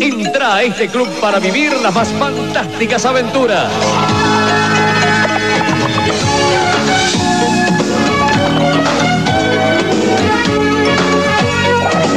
[0.00, 3.70] Entra a este club para vivir las más fantásticas aventuras.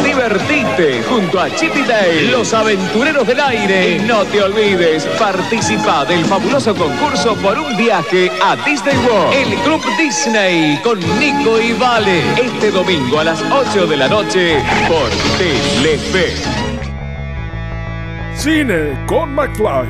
[0.04, 3.96] Divertite junto a Chip y Dale, los aventureros del aire.
[3.96, 9.34] Y no te olvides, participa del fabuloso concurso por un viaje a Disney World.
[9.34, 12.22] El Club Disney con Nico y Vale.
[12.38, 16.57] Este domingo a las 8 de la noche por Telefe.
[18.48, 19.90] Cine con McFly.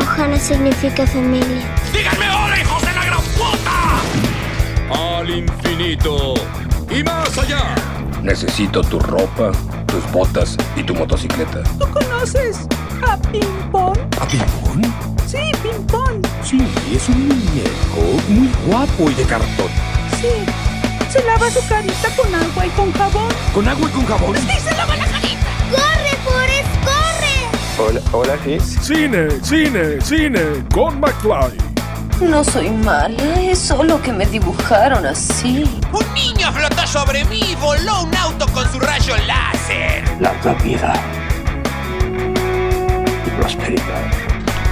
[0.00, 1.64] Ohana significa familia.
[1.92, 5.18] ¡Díganme hola, hijos de la gran puta!
[5.18, 6.34] Al infinito
[6.96, 7.74] y más allá.
[8.22, 9.50] Necesito tu ropa,
[9.86, 11.64] tus botas y tu motocicleta.
[11.76, 12.68] ¿Tú conoces
[13.04, 13.98] a Ping Pong?
[14.20, 14.82] ¿A Pimpón?
[15.26, 16.24] Sí, Ping Pong.
[16.44, 19.70] Sí, es un muñeco muy guapo y de cartón.
[20.20, 20.44] Sí.
[21.10, 23.28] Se lava su carita con agua y con jabón.
[23.52, 24.36] ¿Con agua y con jabón?
[24.36, 25.17] ¡Sí, se lava la
[27.80, 28.58] Hola, hola, sí.
[28.58, 30.40] Cine, cine, cine
[30.74, 31.56] con McFly.
[32.20, 35.62] No soy mala, es solo que me dibujaron así.
[35.92, 40.02] Un niño flotó sobre mí y voló un auto con su rayo láser.
[40.20, 40.92] Larga vida
[43.24, 44.10] y prosperidad.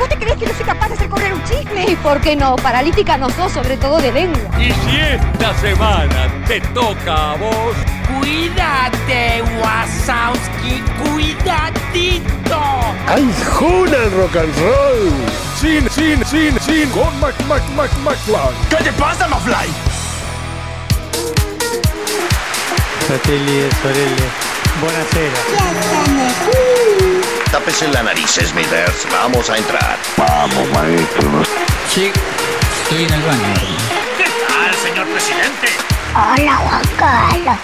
[0.01, 1.93] ¿Vos te crees que no soy capaz de hacer correr un chicle?
[1.93, 2.57] ¿Y por qué no?
[2.57, 4.51] Paralítica no sos, sobre todo de lengua.
[4.59, 7.77] Y si esta semana te toca a vos,
[8.07, 12.61] Cuídate, Wasowski, cuidadito.
[13.09, 15.13] ¡Ay, Juna en rock and roll!
[15.61, 18.55] Cine, cine, cine, cine con Mac, Mac, Mac, McFly.
[18.71, 19.69] ¿Qué te pasa, Mafly?
[23.07, 24.29] Fratelli sorelle,
[24.81, 25.39] buonasera.
[27.51, 29.07] Tápese la nariz, Smithers.
[29.11, 29.97] Vamos a entrar.
[30.17, 31.43] Vamos, maestro.
[31.89, 32.13] Sí,
[32.83, 33.55] estoy en el baño.
[34.19, 35.96] ¿Qué tal, señor presidente?
[36.19, 37.57] Hola, Juan Carlos.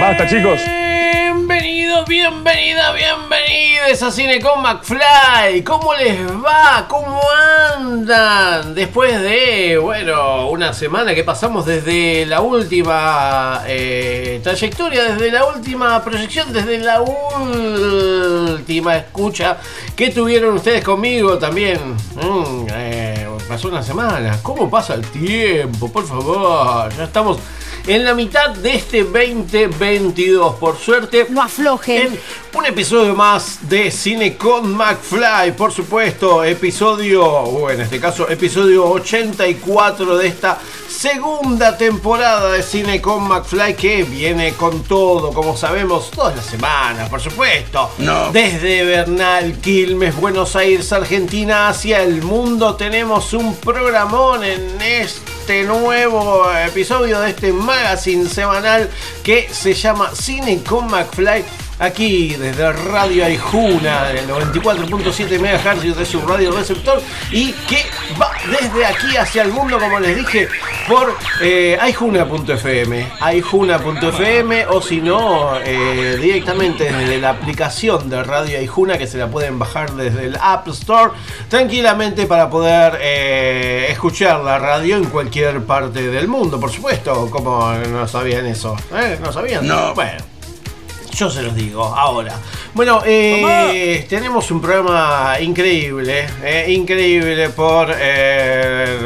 [0.00, 0.60] Basta, chicos.
[0.64, 5.64] Bienvenidos, bienvenida, bienvenidos a Cine con McFly.
[5.64, 6.86] ¿Cómo les va?
[6.88, 7.20] ¿Cómo
[7.76, 8.72] andan?
[8.76, 16.00] Después de, bueno, una semana que pasamos desde la última eh, trayectoria, desde la última
[16.04, 19.56] proyección, desde la última escucha
[19.96, 21.96] que tuvieron ustedes conmigo también.
[22.14, 24.38] Mm, eh, pasó una semana.
[24.44, 25.90] ¿Cómo pasa el tiempo?
[25.90, 27.38] Por favor, ya estamos
[27.84, 30.54] en la mitad de este 2022.
[30.54, 32.02] Por suerte, No aflojen.
[32.12, 32.20] en
[32.54, 38.88] un episodio más de Cine con McFly, por supuesto, episodio, o en este caso, episodio
[38.88, 40.56] 84 de esta
[41.00, 47.08] segunda temporada de Cine con McFly que viene con todo, como sabemos, todas las semanas,
[47.08, 47.90] por supuesto.
[47.96, 48.30] No.
[48.32, 56.44] Desde Bernal, Quilmes, Buenos Aires, Argentina, hacia el mundo, tenemos un programón en este nuevo
[56.52, 58.90] episodio de este magazine semanal
[59.22, 61.69] que se llama Cine con McFly.
[61.80, 67.00] Aquí desde Radio Aijuna, el 94.7 MHz de su radio receptor
[67.32, 67.86] y que
[68.20, 70.46] va desde aquí hacia el mundo, como les dije,
[70.86, 78.98] por eh, aijuna.fm, aijuna.fm o si no, eh, directamente desde la aplicación de Radio Aijuna
[78.98, 81.12] que se la pueden bajar desde el App Store
[81.48, 87.72] tranquilamente para poder eh, escuchar la radio en cualquier parte del mundo, por supuesto, como
[87.72, 89.18] no sabían eso, ¿Eh?
[89.18, 89.66] ¿No sabían?
[89.66, 89.94] No.
[89.94, 90.29] Bueno.
[91.14, 92.38] Yo se los digo ahora.
[92.74, 97.92] Bueno, eh, tenemos un programa increíble, eh, increíble por...
[97.96, 98.98] eh,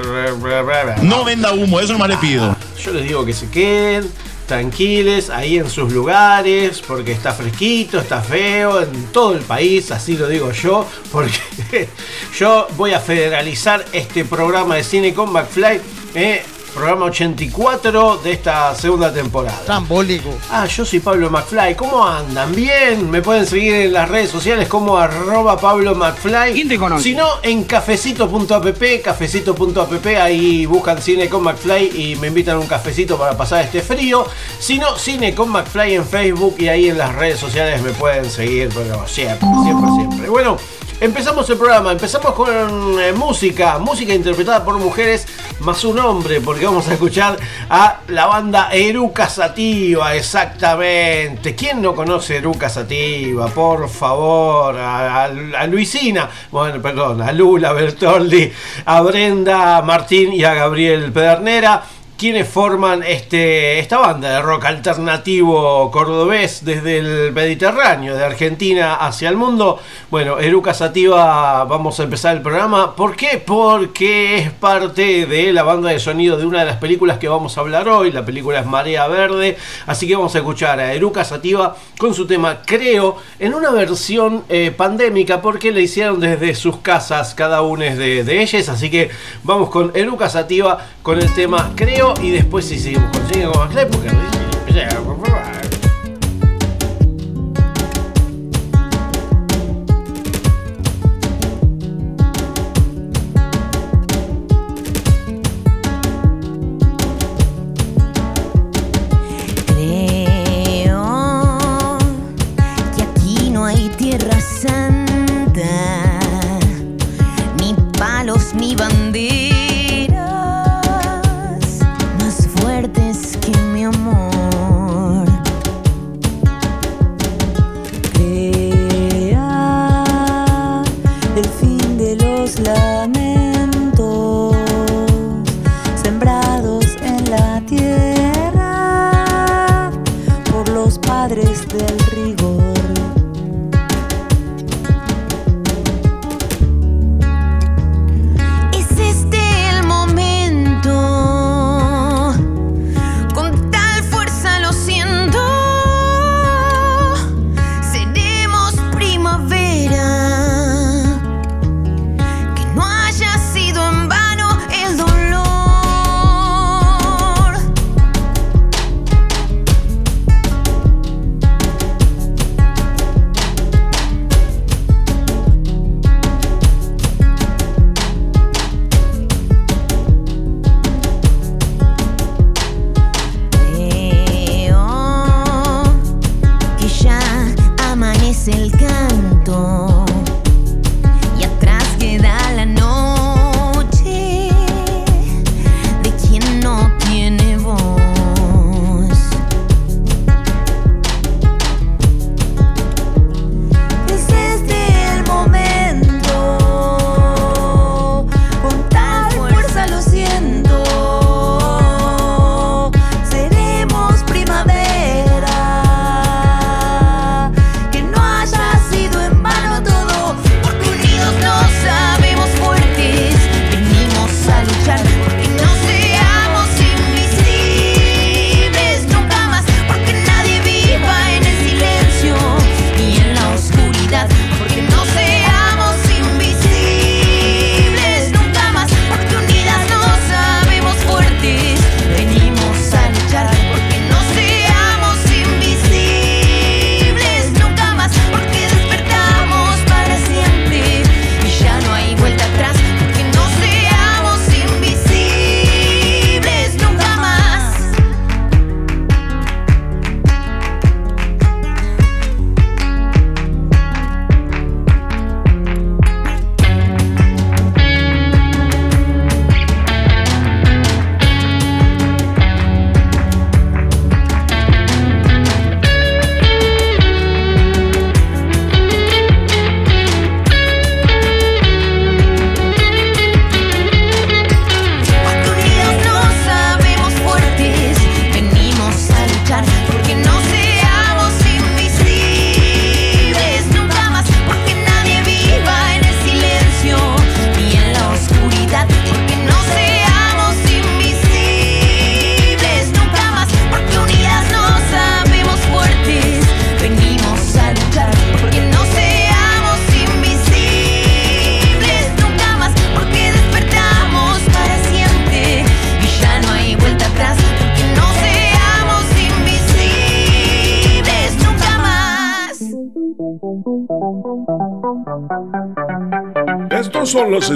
[1.03, 2.54] No venda humo, eso nomás le pido.
[2.82, 4.10] Yo les digo que se queden
[4.47, 10.16] tranquiles ahí en sus lugares, porque está fresquito, está feo, en todo el país, así
[10.19, 11.32] lo digo yo, porque
[12.38, 15.81] yo voy a federalizar este programa de cine con McFly.
[16.14, 16.43] eh,
[16.74, 19.56] Programa 84 de esta segunda temporada.
[19.64, 20.30] Trambólico.
[20.50, 21.76] Ah, yo soy Pablo McFly.
[21.76, 22.52] ¿Cómo andan?
[22.52, 23.08] ¿Bien?
[23.08, 26.52] Me pueden seguir en las redes sociales como arroba Pablo McFly.
[26.52, 27.04] ¿Quién te conoce?
[27.04, 32.66] Si no, en cafecito.app, cafecito.app, ahí buscan Cine con McFly y me invitan a un
[32.66, 34.26] cafecito para pasar este frío.
[34.58, 38.28] Si no, Cine con McFly en Facebook y ahí en las redes sociales me pueden
[38.28, 40.28] seguir, pero siempre, siempre, siempre.
[40.28, 40.56] Bueno.
[41.04, 45.26] Empezamos el programa, empezamos con eh, música, música interpretada por mujeres
[45.60, 47.36] más un hombre, porque vamos a escuchar
[47.68, 51.54] a la banda Eruca Sativa, exactamente.
[51.54, 53.48] ¿Quién no conoce Eruca Sativa?
[53.48, 58.50] Por favor, a, a- Luisina, bueno, perdón, a Lula Bertoldi,
[58.86, 61.82] a Brenda Martín y a Gabriel Pedernera.
[62.16, 69.28] Quienes forman este, esta banda de rock alternativo cordobés desde el Mediterráneo, de Argentina hacia
[69.28, 69.81] el mundo.
[70.11, 72.94] Bueno, Eruca Sativa, vamos a empezar el programa.
[72.94, 73.43] ¿Por qué?
[73.44, 77.58] Porque es parte de la banda de sonido de una de las películas que vamos
[77.58, 78.12] a hablar hoy.
[78.12, 79.56] La película es Marea Verde.
[79.87, 84.44] Así que vamos a escuchar a Eruca Sativa con su tema Creo en una versión
[84.49, 88.69] eh, pandémica porque la hicieron desde sus casas cada una de, de ellas.
[88.69, 89.11] Así que
[89.43, 93.58] vamos con Eruca Sativa con el tema Creo y después si seguimos con Sigue con
[93.60, 94.10] Maclay porque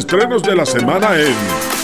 [0.09, 1.35] estrenos de la semana en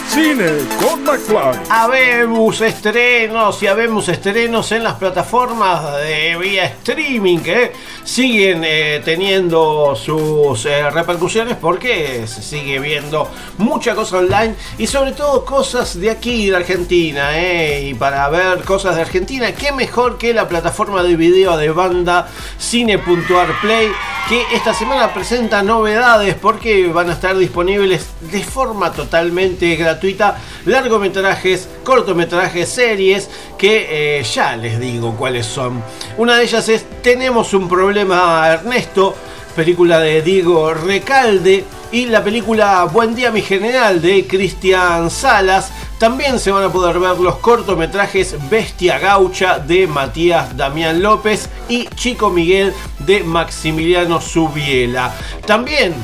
[0.08, 0.46] Cine
[0.80, 1.60] con McFly.
[1.68, 9.94] Habemos estrenos y habemos estrenos en las plataformas de vía streaming que siguen eh, teniendo
[9.94, 13.28] sus eh, repercusiones porque se sigue viendo
[13.58, 17.38] mucha cosa online y sobre todo cosas de aquí de Argentina.
[17.38, 21.70] eh, y para ver cosas de Argentina, qué mejor que la plataforma de video de
[21.70, 22.26] banda
[22.58, 23.88] Cine.ar Play
[24.28, 30.36] que esta semana presenta novedades porque van a estar disponibles de forma totalmente gratuita
[30.66, 35.80] largometrajes, cortometrajes, series que eh, ya les digo cuáles son.
[36.18, 39.14] Una de ellas es Tenemos un problema Ernesto,
[39.54, 45.70] película de Diego Recalde y la película Buen día mi general de Cristian Salas.
[46.00, 51.86] También se van a poder ver los cortometrajes Bestia Gaucha de Matías Damián López y
[51.94, 55.14] Chico Miguel de Maximiliano Subiela.
[55.46, 55.94] También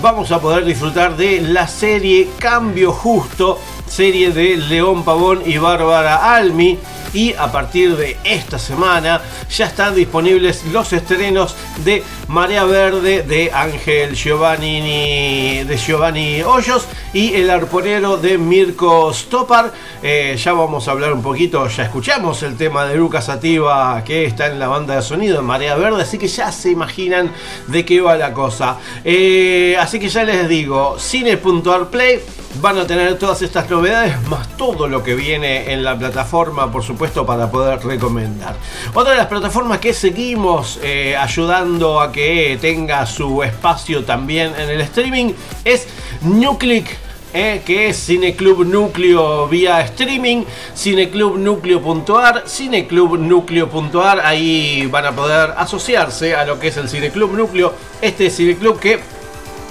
[0.00, 6.34] vamos a poder disfrutar de la serie Cambio Justo, serie de León Pavón y Bárbara
[6.34, 6.78] Almi.
[7.12, 13.50] Y a partir de esta semana ya están disponibles los estrenos de Marea Verde de
[13.52, 19.72] Ángel Giovanni, de Giovanni Hoyos y El Arponero de Mirko Stopar.
[20.02, 24.26] Eh, ya vamos a hablar un poquito, ya escuchamos el tema de Lucas Ativa que
[24.26, 27.32] está en la banda de sonido de Marea Verde, así que ya se imaginan
[27.66, 28.76] de qué va la cosa.
[29.04, 32.20] Eh, así que ya les digo, cine.arplay
[32.60, 36.82] van a tener todas estas novedades más todo lo que viene en la plataforma, por
[36.82, 38.56] supuesto, para poder recomendar.
[38.94, 44.70] Otra de las plataformas que seguimos eh, ayudando a que tenga su espacio también en
[44.70, 45.32] el streaming
[45.64, 45.86] es
[46.22, 47.08] Nuclick.
[47.34, 56.46] eh, que es Cineclub Núcleo vía streaming, cineclubnucleo.ar, cineclubnucleo.ar, ahí van a poder asociarse a
[56.46, 59.17] lo que es el Cineclub Núcleo, este cineclub que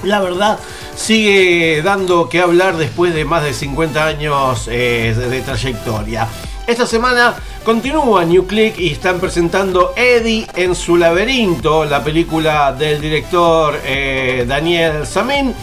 [0.02, 0.58] la verdad
[0.94, 6.28] sigue dando que hablar después de más de 50 años eh, de, trayectoria.
[6.66, 13.00] Esta semana continúa New Click y están presentando Eddie en su laberinto, la película del
[13.00, 15.54] director eh, Daniel Samin,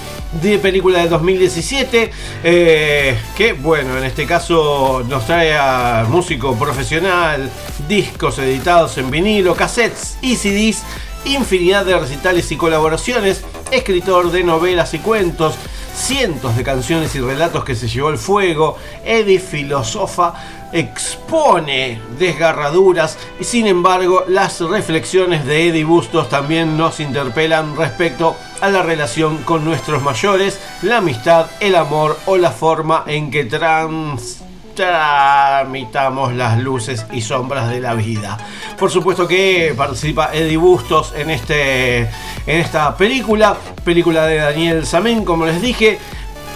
[0.42, 2.12] de película de 2017,
[2.44, 7.50] eh, que bueno, en este caso nos trae a músico profesional,
[7.88, 10.84] discos editados en vinilo, cassettes y CDs,
[11.26, 15.56] infinidad de recitales y colaboraciones, escritor de novelas y cuentos,
[15.96, 20.34] cientos de canciones y relatos que se llevó el fuego, Eddie filosofa,
[20.72, 28.70] expone desgarraduras y sin embargo las reflexiones de Eddie Bustos también nos interpelan respecto a
[28.70, 34.45] la relación con nuestros mayores, la amistad, el amor o la forma en que trans
[34.76, 38.38] tramitamos las luces y sombras de la vida.
[38.78, 45.24] Por supuesto que participa Eddie Bustos en, este, en esta película, película de Daniel Samín,
[45.24, 45.98] como les dije,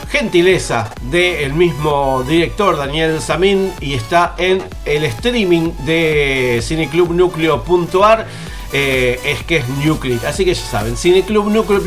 [0.09, 8.27] gentileza del mismo director Daniel Samín y está en el streaming de cineclubnucleo.ar.
[8.71, 11.81] Eh, es que es Nuclic, así que ya saben, Cineclub Núcleo,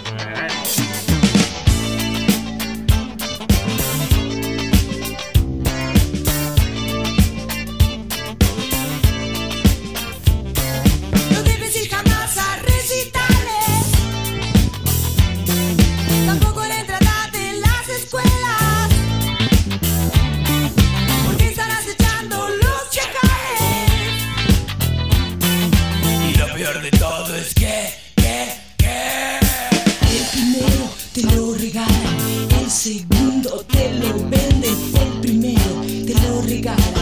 [33.58, 36.94] te lo venden, el primero te lo regalan,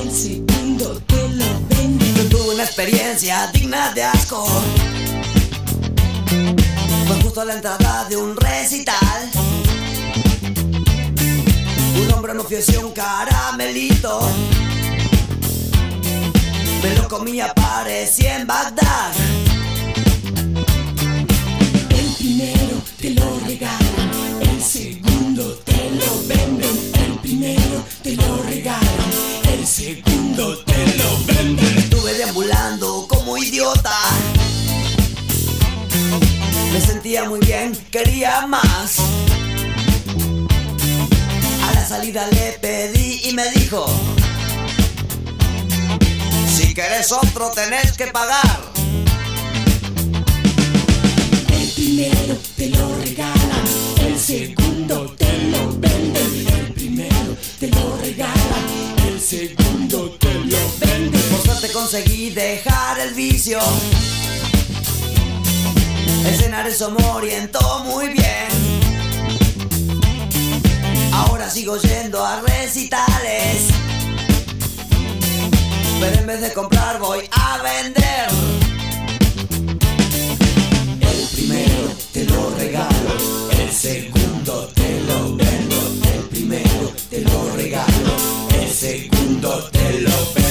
[0.00, 2.14] el segundo te lo venden.
[2.14, 4.46] Yo tuve una experiencia digna de asco.
[7.06, 9.30] Fue justo a la entrada de un recital.
[11.96, 14.20] Un hombre me ofreció un caramelito.
[16.82, 19.47] Me lo comía parecía en Bagdad.
[25.90, 26.92] Lo venden.
[26.94, 29.10] El primero te lo regalan,
[29.52, 31.78] el segundo te lo venden.
[31.78, 33.96] Estuve deambulando como idiota.
[36.72, 38.98] Me sentía muy bien, quería más.
[41.68, 43.86] A la salida le pedí y me dijo:
[46.54, 48.60] Si querés otro, tenés que pagar.
[51.52, 53.64] El primero te lo regalan,
[54.06, 54.57] el segundo
[61.80, 63.60] conseguí dejar el vicio.
[66.26, 68.48] El cenar eso me orientó muy bien.
[71.12, 73.68] Ahora sigo yendo a recitales.
[76.00, 78.28] Pero en vez de comprar voy a vender.
[81.00, 85.76] El primero te lo regalo, el segundo te lo vendo.
[86.12, 88.16] El primero te lo regalo,
[88.60, 90.47] el segundo te lo vendo.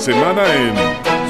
[0.00, 0.72] Semana en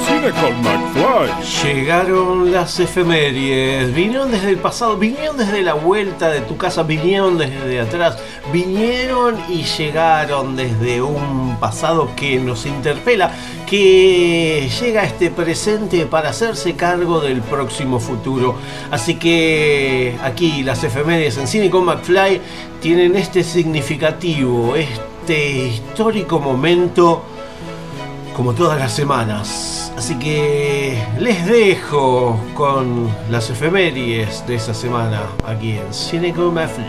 [0.07, 1.65] Cine con McFly.
[1.65, 7.37] Llegaron las efemérides, vinieron desde el pasado, vinieron desde la vuelta de tu casa, vinieron
[7.37, 8.19] desde atrás,
[8.53, 13.33] vinieron y llegaron desde un pasado que nos interpela,
[13.69, 18.55] que llega a este presente para hacerse cargo del próximo futuro.
[18.93, 22.41] Así que aquí las efemérides en Cine con McFly
[22.81, 27.25] tienen este significativo, este histórico momento
[28.41, 29.93] como todas las semanas.
[29.99, 36.87] Así que les dejo con las efemérides de esa semana aquí en Cine con McFly.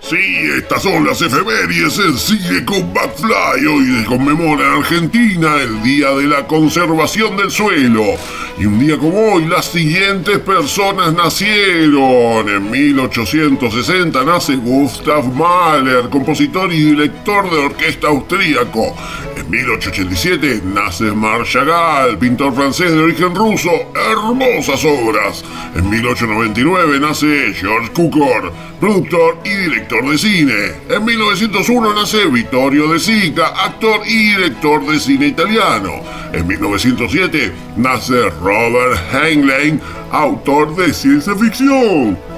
[0.00, 0.16] Sí,
[0.58, 3.66] estas son las efemérides en Cine con McFly.
[3.66, 8.04] Hoy se conmemora en Argentina el Día de la Conservación del Suelo.
[8.58, 12.48] Y un día como hoy, las siguientes personas nacieron.
[12.48, 18.94] En 1860 nace Gustav Mahler, compositor y director de orquesta austríaco.
[19.42, 23.70] En 1887 nace Marc Chagall, pintor francés de origen ruso.
[24.10, 25.44] Hermosas obras.
[25.74, 30.54] En 1899 nace George Cukor, productor y director de cine.
[30.88, 36.02] En 1901 nace Vittorio De Sica, actor y director de cine italiano.
[36.32, 39.80] En 1907 nace Robert Heinlein,
[40.12, 42.31] autor de ciencia ficción.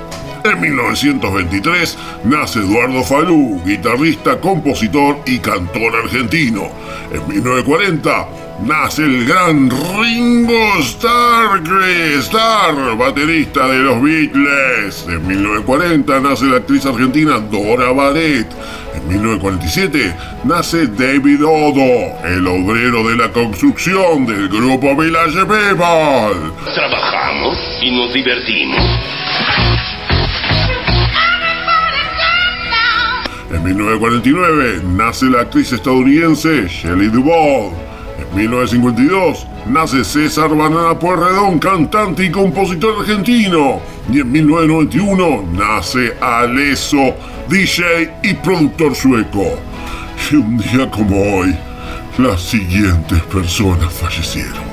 [0.44, 6.68] En 1923 nace Eduardo Falú, guitarrista, compositor y cantor argentino.
[7.10, 8.28] En 1940
[8.66, 11.62] nace el gran Ringo Starr,
[12.18, 15.06] Starr, baterista de los Beatles.
[15.08, 18.46] En 1940 nace la actriz argentina Dora Baret.
[18.96, 26.52] En 1947 nace David Odo, el obrero de la construcción del grupo Village People.
[26.74, 28.78] Trabajamos y nos divertimos.
[33.54, 37.70] En 1949 nace la actriz estadounidense Shelley Duvall.
[38.18, 43.80] En 1952 nace César Banana Pueyrredón, cantante y compositor argentino.
[44.12, 47.14] Y en 1991 nace Alesso,
[47.48, 49.56] DJ y productor sueco.
[50.32, 51.54] Y un día como hoy,
[52.18, 54.63] las siguientes personas fallecieron.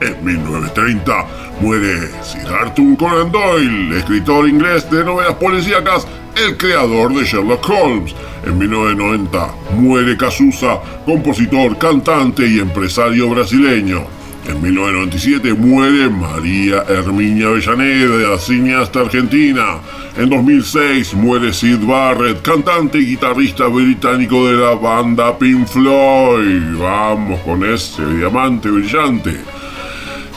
[0.00, 1.26] En 1930
[1.60, 8.14] muere Sir Arthur Conan Doyle, escritor inglés de novelas policíacas el creador de Sherlock Holmes.
[8.44, 14.04] En 1990 muere Cazuza, compositor, cantante y empresario brasileño.
[14.46, 19.78] En 1997 muere María Herminia Avellaneda, cineasta argentina.
[20.18, 26.76] En 2006 muere Sid Barrett, cantante y guitarrista británico de la banda Pink Floyd.
[26.78, 29.53] Vamos con ese diamante brillante.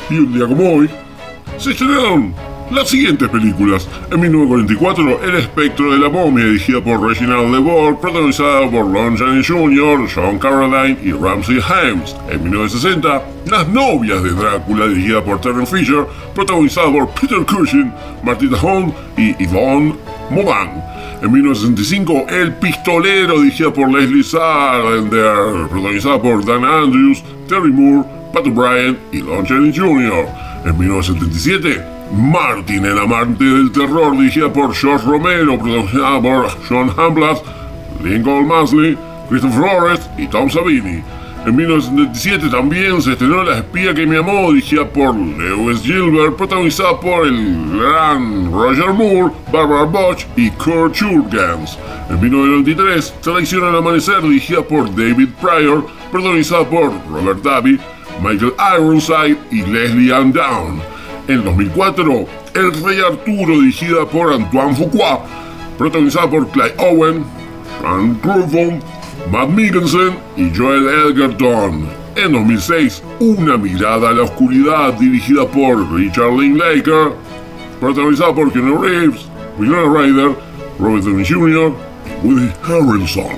[0.09, 0.89] Y un día como hoy,
[1.57, 2.33] se estrenaron
[2.71, 3.87] las siguientes películas.
[4.11, 9.43] En 1944, El espectro de la momia, dirigida por Reginald DeVore, protagonizada por Lon Chaney
[9.43, 12.15] Jr., Sean Caroline y Ramsey Hames.
[12.29, 17.91] En 1960, Las novias de Drácula, dirigida por Terence Fisher, protagonizada por Peter Cushing,
[18.23, 19.95] Martita Hone y Yvonne
[20.29, 20.83] Moban.
[21.21, 28.45] En 1965, El pistolero, dirigida por Leslie Sardender, protagonizada por Dan Andrews, Terry Moore, Pat
[28.45, 30.27] O'Brien y Lon Chaney Jr.
[30.63, 37.41] En 1977, Martin, el amante del terror, dirigida por George Romero, protagonizada por John Hamblas,
[38.03, 38.95] Lincoln Masley,
[39.27, 41.01] Christopher Flores y Tom Savini.
[41.47, 46.99] En 1977 también se estrenó La espía que me amó, dirigida por Lewis Gilbert, protagonizada
[46.99, 51.79] por el gran Roger Moore, Barbara Bosch y Kurt Jurgens.
[52.09, 57.79] En 1993, Traición al amanecer, dirigida por David Pryor, protagonizada por Robert Davi,
[58.21, 60.81] Michael Ironside y Leslie Ann Down.
[61.27, 65.25] En 2004, El Rey Arturo, dirigida por Antoine Fuqua,
[65.77, 67.25] protagonizada por Clyde Owen,
[67.81, 68.79] Sean Crufon,
[69.31, 71.85] Matt Mikkelsen y Joel Edgerton.
[72.15, 77.11] En 2006, Una mirada a la oscuridad, dirigida por Richard Linklater,
[77.79, 79.27] protagonizada por Keanu Reeves,
[79.59, 80.35] Winona Ryder,
[80.79, 81.73] Robert Downey Jr.
[82.23, 83.37] y Woody Harrelson.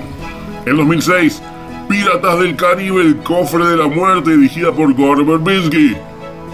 [0.66, 1.42] En 2006,
[1.90, 5.96] Piratas del Caribe, El Cofre de la Muerte, dirigida por Gore Verbinski,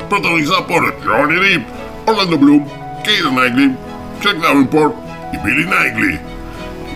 [0.09, 1.67] protagonizada por Johnny Depp,
[2.07, 2.65] Orlando Bloom,
[3.05, 3.77] Keira Knightley,
[4.23, 4.95] Jack Davenport
[5.35, 6.19] y Billy Knightley.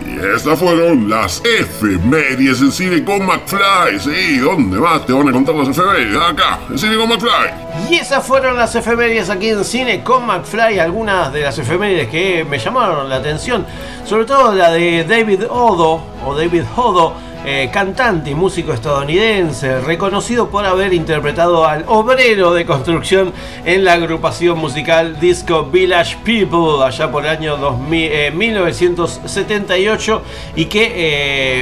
[0.07, 4.01] Y estas fueron las efemérides en cine con McFly.
[4.01, 6.17] Sí, ¿dónde más te van a contar las efemérides?
[6.17, 7.91] Acá, en cine con McFly.
[7.91, 12.47] Y esas fueron las efemérides aquí en Cine con McFly, algunas de las efemérides que
[12.49, 13.67] me llamaron la atención,
[14.07, 20.51] sobre todo la de David Odo o David Hodo, eh, cantante y músico estadounidense, reconocido
[20.51, 23.33] por haber interpretado al obrero de construcción
[23.65, 30.23] en la agrupación musical Disco Village People allá por el año 2000, eh, 1978
[30.55, 30.93] y que,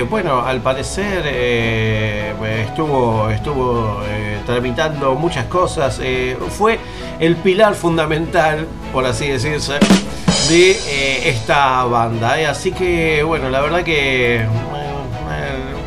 [0.00, 1.24] eh, bueno, al parecer
[2.66, 4.00] estuvo, estuvo
[4.46, 6.00] tramitando muchas cosas,
[6.50, 6.80] fue
[7.20, 9.74] el pilar fundamental, por así decirse,
[10.48, 12.34] de esta banda.
[12.50, 14.44] Así que, bueno, la verdad que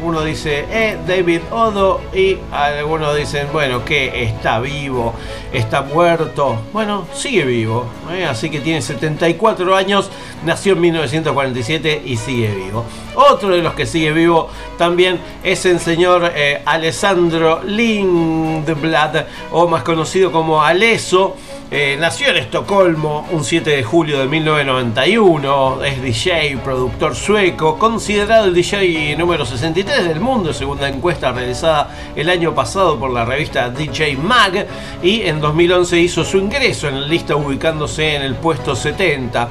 [0.02, 5.14] uno dice, eh, David Odo, y algunos dicen, bueno, que está vivo,
[5.54, 6.60] está muerto.
[6.74, 10.10] Bueno, sigue vivo, eh, así que tiene 74 años,
[10.44, 12.84] nació en 1947 y sigue vivo.
[13.16, 19.84] Otro de los que sigue vivo también es el señor eh, Alessandro Lindblad, o más
[19.84, 21.36] conocido como Aleso.
[21.74, 28.48] Eh, nació en Estocolmo un 7 de julio de 1991, es DJ, productor sueco, considerado
[28.48, 33.24] el DJ número 63 del mundo, según la encuesta realizada el año pasado por la
[33.24, 34.68] revista DJ Mag,
[35.02, 39.48] y en 2011 hizo su ingreso en la lista ubicándose en el puesto 70.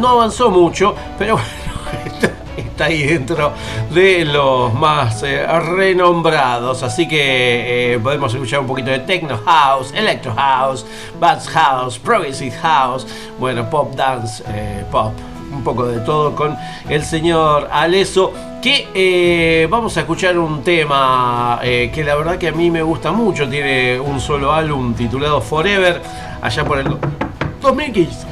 [0.00, 1.34] No avanzó mucho, pero
[2.22, 2.37] bueno,
[2.78, 3.52] está, ahí dentro
[3.90, 6.82] de los más eh, renombrados.
[6.84, 10.86] Así que eh, podemos escuchar un poquito de Techno House, Electro House,
[11.18, 13.06] Bass House, Progressive House,
[13.38, 15.12] bueno, Pop Dance, eh, Pop,
[15.52, 16.56] un poco de todo con
[16.88, 18.32] el señor Aleso.
[18.62, 23.48] Que vamos a escuchar un tema que la verdad que a mí me gusta mucho.
[23.48, 26.02] Tiene un solo álbum titulado Forever,
[26.42, 26.96] allá por el
[27.62, 28.26] 2015.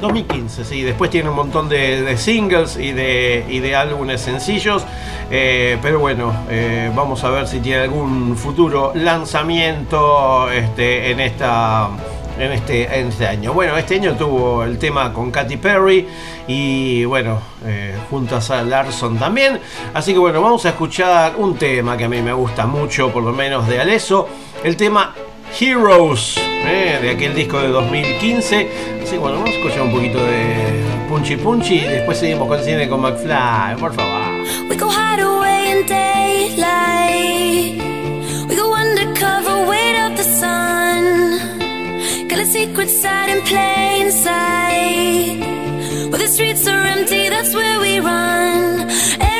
[0.00, 0.82] 2015, sí.
[0.82, 4.84] Después tiene un montón de, singles y de, y de álbumes sencillos.
[5.30, 11.90] Eh, pero bueno, eh, vamos a ver si tiene algún futuro lanzamiento este, en esta.
[12.38, 13.52] En este, en este año.
[13.52, 16.08] Bueno, este año tuvo el tema con Katy Perry
[16.46, 19.60] y bueno, eh, juntas a Larson también.
[19.92, 23.24] Así que bueno, vamos a escuchar un tema que a mí me gusta mucho, por
[23.24, 24.26] lo menos de Aleso.
[24.64, 25.12] El tema
[25.58, 28.68] Heroes, eh, de aquel disco de 2015.
[29.02, 32.62] Así que bueno, vamos a escuchar un poquito de Punchy Punchy y después seguimos con
[32.62, 34.44] cine con McFly, por favor.
[34.68, 37.80] We go hide away in daylight.
[38.48, 41.38] We go undercover, wait up the sun.
[42.28, 45.40] Got a secret side in plain sight.
[46.10, 48.88] Where the streets are empty, that's where we run.
[49.20, 49.39] Everyday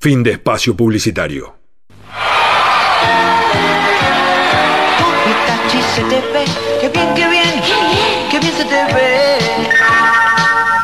[0.00, 1.56] Fin de espacio publicitario.
[5.94, 6.44] Se te ve,
[6.80, 7.62] qué bien, qué bien,
[8.30, 9.38] qué bien se te ve.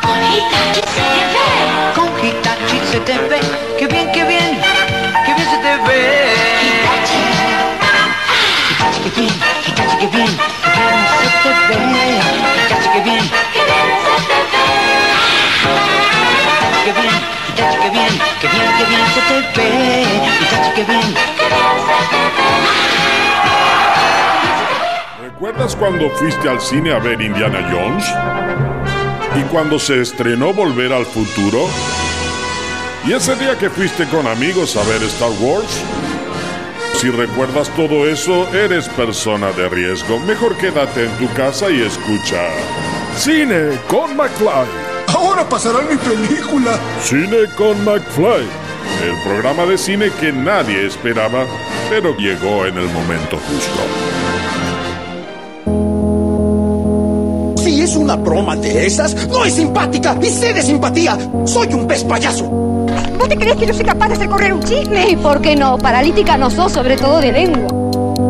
[0.01, 1.47] Con Hitachi se te ve.
[1.95, 3.39] Con Hitachi se te ve,
[3.79, 4.59] qué bien, qué bien,
[5.25, 6.01] qué bien se te ve.
[6.65, 7.21] Hitachi.
[8.71, 9.33] Hitachi, qué bien,
[9.65, 10.31] Hitachi, qué bien,
[25.21, 28.05] ¿Recuerdas cuando fuiste al cine a ver Indiana Jones?
[29.39, 31.69] ¿Y cuando se estrenó Volver al Futuro?
[33.05, 35.81] ¿Y ese día que fuiste con amigos a ver Star Wars?
[36.97, 40.19] Si recuerdas todo eso, eres persona de riesgo.
[40.19, 42.49] Mejor quédate en tu casa y escucha.
[43.15, 44.67] Cine con McFly.
[45.07, 46.77] Ahora pasará mi película.
[47.01, 48.64] Cine con McFly.
[49.03, 51.45] El programa de cine que nadie esperaba,
[51.89, 53.81] pero llegó en el momento justo.
[57.61, 61.17] Si es una broma de esas, no es simpática y sé de simpatía.
[61.45, 62.45] Soy un pez payaso.
[62.45, 65.09] ¿Vos te crees que yo soy capaz de hacer correr un chisme?
[65.09, 65.77] ¿Y por qué no?
[65.77, 67.67] Paralítica no sos, sobre todo de lengua.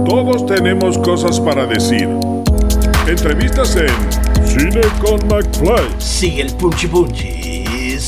[0.06, 2.10] Todos tenemos cosas para decir.
[3.08, 6.00] Entrevistas en Cine con McFly.
[6.00, 7.65] Sigue el punchi punchi,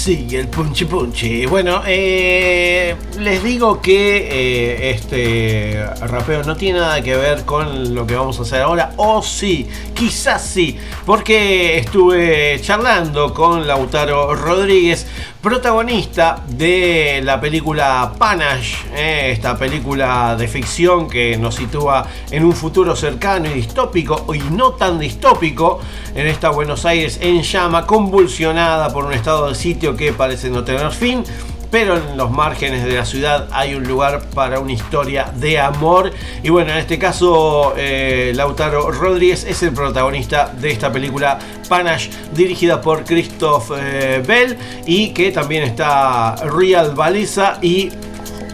[0.08, 1.46] sigue el punchi punchi.
[1.48, 8.08] Bueno, eh, les digo que eh, este rapeo no tiene nada que ver con lo
[8.08, 15.08] que vamos a hacer ahora, o sí, quizás sí, porque estuve charlando con Lautaro Rodríguez,
[15.48, 22.52] protagonista de la película Panache, eh, esta película de ficción que nos sitúa en un
[22.52, 25.80] futuro cercano y distópico, y no tan distópico,
[26.14, 30.66] en esta Buenos Aires en llama, convulsionada por un estado de sitio que parece no
[30.66, 31.24] tener fin.
[31.70, 36.12] Pero en los márgenes de la ciudad hay un lugar para una historia de amor.
[36.44, 42.10] Y bueno, en este caso, eh, Lautaro Rodríguez es el protagonista de esta película Panache,
[42.34, 44.58] dirigida por Christoph eh, Bell.
[44.86, 47.92] Y que también está Real Baliza y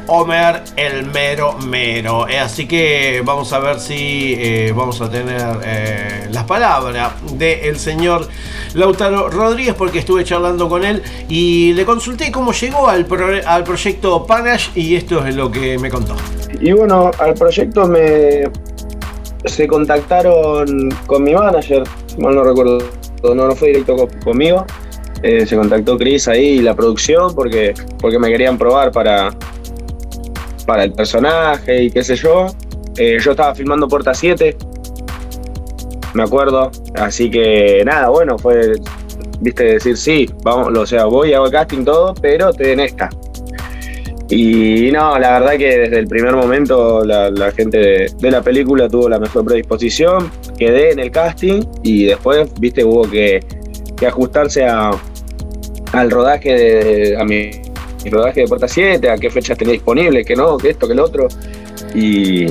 [0.08, 2.28] Homer el mero mero.
[2.28, 8.28] Eh, así que vamos a ver si vamos a tener las palabras del señor
[8.74, 13.06] Lautaro Rodríguez porque estuve charlando con él y le consulté cómo llegó al,
[13.46, 16.16] al proyecto Panache y esto es lo que me contó.
[16.60, 18.44] Y bueno, al proyecto me
[19.46, 21.84] se contactaron con mi manager,
[22.18, 22.78] mal no recuerdo,
[23.24, 24.66] no, no fue directo co- conmigo.
[25.22, 29.34] Eh, se contactó Chris ahí y la producción porque, porque me querían probar para,
[30.66, 32.48] para el personaje y qué sé yo.
[32.98, 34.56] Eh, yo estaba filmando Puerta 7,
[36.13, 36.71] me acuerdo.
[36.95, 38.73] Así que nada, bueno, fue,
[39.39, 43.10] viste, decir sí, vamos, o sea, voy, hago el casting todo, pero te den esta.
[44.30, 49.10] Y no, la verdad que desde el primer momento la, gente de, la película tuvo
[49.10, 53.41] la mejor predisposición quedé en el casting y después, viste, hubo que,
[54.06, 54.91] ajustarse a,
[55.93, 57.52] al rodaje de, a mi,
[58.04, 60.93] mi rodaje de Puerta 7, a qué fechas tenía disponible, que no, que esto, que
[60.93, 61.28] lo otro.
[61.95, 62.47] Y,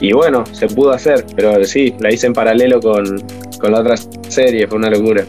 [0.00, 3.22] y bueno, se pudo hacer, pero sí, la hice en paralelo con,
[3.58, 3.96] con la otra
[4.28, 5.24] serie, fue una locura.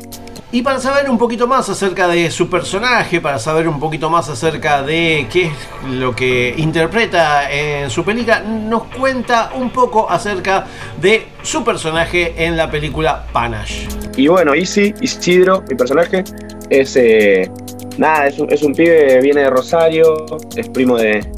[0.49, 4.29] Y para saber un poquito más acerca de su personaje, para saber un poquito más
[4.29, 5.51] acerca de qué es
[5.91, 10.65] lo que interpreta en su película, nos cuenta un poco acerca
[11.01, 13.87] de su personaje en la película Panache.
[14.15, 16.23] Y bueno, Easy, Isidro, mi personaje,
[16.69, 16.95] es.
[16.95, 17.51] eh,
[17.97, 20.25] nada, es un, es un pibe, viene de Rosario,
[20.55, 21.29] es primo de,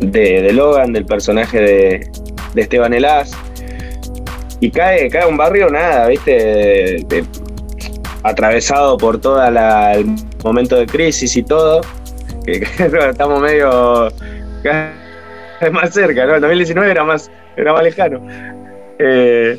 [0.00, 2.10] de, de Logan, del personaje de,
[2.54, 3.32] de Esteban Elás.
[4.60, 7.04] Y cae, cae un barrio, nada, viste,
[8.22, 10.06] atravesado por todo el
[10.44, 11.80] momento de crisis y todo.
[12.44, 12.62] Que,
[13.10, 14.08] estamos medio.
[15.72, 16.34] más cerca, ¿no?
[16.36, 18.20] El 2019 era más, era más lejano.
[18.98, 19.58] Eh,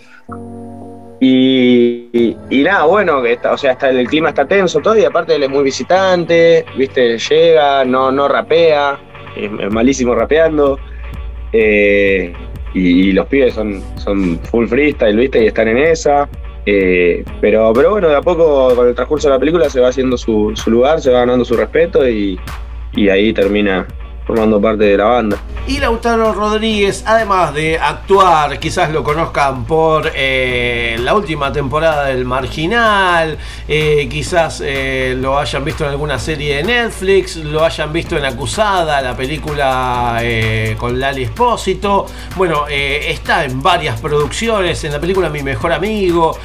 [1.20, 5.36] y, y- nada, bueno, está, o sea, está, el clima está tenso todo, y aparte
[5.36, 9.00] él es muy visitante, viste, llega, no, no rapea,
[9.38, 10.78] es malísimo rapeando.
[11.54, 12.34] eh,
[12.74, 16.30] y, y los pibes son, son full freestyle, viste, y están en esa.
[16.66, 19.90] eh, pero, pero bueno, de a poco, con el transcurso de la película, se va
[19.90, 22.40] haciendo su, su lugar, se va ganando su respeto y,
[22.96, 23.86] y ahí termina
[24.26, 25.38] formando parte de la banda.
[25.66, 32.26] Y Lautaro Rodríguez, además de actuar, quizás lo conozcan por eh, la última temporada del
[32.26, 33.38] Marginal,
[33.70, 38.26] eh, quizás eh, lo hayan visto en alguna serie de Netflix, lo hayan visto en
[38.26, 40.22] Acusada, la película
[40.78, 42.08] con Lali Espósito.
[42.36, 46.38] Bueno, está en varias producciones, en la película Mi Mejor Amigo.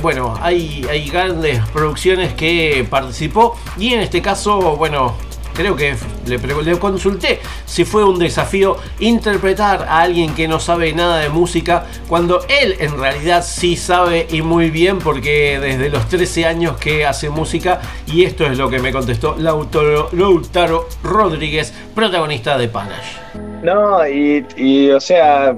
[0.00, 5.27] bueno, hay grandes producciones que participó y en este caso, bueno,
[5.58, 5.96] creo que
[6.28, 11.30] le, le consulté si fue un desafío interpretar a alguien que no sabe nada de
[11.30, 16.76] música cuando él en realidad sí sabe y muy bien porque desde los 13 años
[16.76, 23.18] que hace música y esto es lo que me contestó Lautaro, Rodríguez, protagonista de Panache.
[23.64, 25.56] No, y, o sea,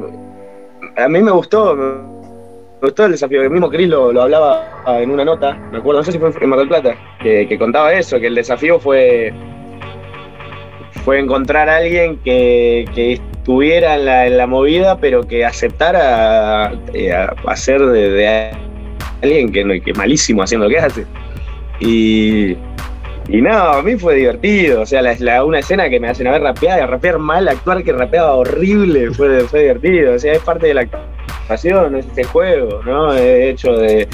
[0.97, 3.43] a mí me gustó, me gustó el desafío.
[3.43, 6.49] El mismo Chris lo, hablaba en una nota, me acuerdo, no sé si fue en
[6.49, 9.35] Mar del Plata, que contaba eso, que el desafío fue,
[11.05, 16.73] fue encontrar a alguien que, que estuviera en la, en la movida, pero que aceptara
[16.93, 17.13] eh,
[17.47, 18.51] hacer de, de
[19.23, 21.07] alguien que, que malísimo haciendo lo que hace.
[21.81, 22.57] Y,
[23.29, 24.83] y no, a mí fue divertido.
[24.83, 27.93] O sea, la, una escena que me hacen a ver rapear, rapear mal, actuar que
[27.93, 30.15] rapeaba horrible, fue, fue divertido.
[30.15, 33.15] O sea, es parte de la actuación, es este juego, ¿no?
[33.15, 34.07] He hecho de,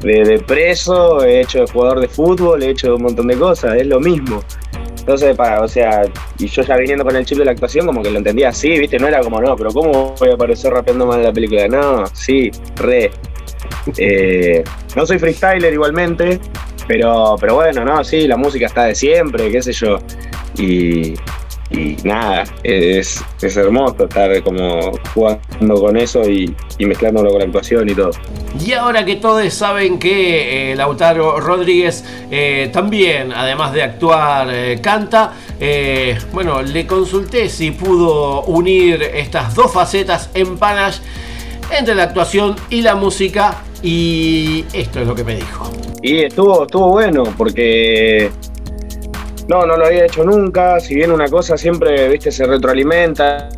[0.00, 3.36] de, de preso, he hecho de jugador de fútbol, he hecho de un montón de
[3.36, 4.42] cosas, es lo mismo.
[5.02, 6.04] Entonces, para, o sea,
[6.38, 8.78] y yo ya viniendo con el chip de la actuación, como que lo entendía así,
[8.78, 9.00] ¿viste?
[9.00, 11.66] No era como, no, pero ¿cómo voy a aparecer rapeando mal en la película?
[11.66, 13.10] No, sí, re.
[13.96, 14.62] Eh,
[14.94, 16.38] no soy freestyler igualmente,
[16.86, 19.98] pero, pero bueno, no, sí, la música está de siempre, qué sé yo.
[20.56, 21.14] Y,
[21.72, 27.44] y nada, es, es hermoso estar como jugando con eso y, y mezclándolo con la
[27.46, 28.10] actuación y todo.
[28.64, 34.78] Y ahora que todos saben que eh, Lautaro Rodríguez eh, también, además de actuar, eh,
[34.82, 35.32] canta,
[36.32, 41.00] bueno, le consulté si pudo unir estas dos facetas en Panache
[41.70, 45.70] entre la actuación y la música y esto es lo que me dijo.
[46.02, 48.30] Y estuvo, estuvo bueno porque
[49.52, 50.80] no, no lo había hecho nunca.
[50.80, 53.50] Si bien una cosa siempre, viste, se retroalimentan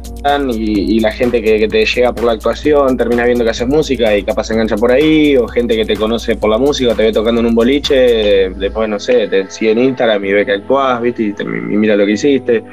[0.51, 4.23] y, la gente que, te llega por la actuación termina viendo que haces música y
[4.25, 7.13] capaz se engancha por ahí, o gente que te conoce por la música, te ve
[7.13, 11.01] tocando en un boliche, después no sé, te sigue en Instagram y ve que actuás,
[11.01, 12.65] viste, y, mira lo que hiciste.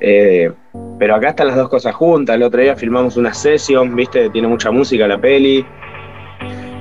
[0.00, 0.50] Eh,
[0.98, 2.36] pero acá están las dos cosas juntas.
[2.36, 5.64] El otro día filmamos una session, viste, tiene mucha música la peli.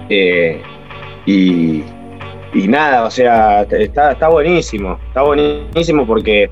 [0.09, 0.61] Eh,
[1.25, 1.83] y,
[2.53, 6.49] y nada, o sea, está, está buenísimo, está buenísimo porque,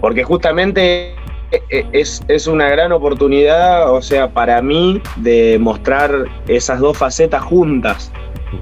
[0.00, 1.14] porque justamente
[1.50, 7.42] e- es, es una gran oportunidad, o sea, para mí, de mostrar esas dos facetas
[7.42, 8.12] juntas,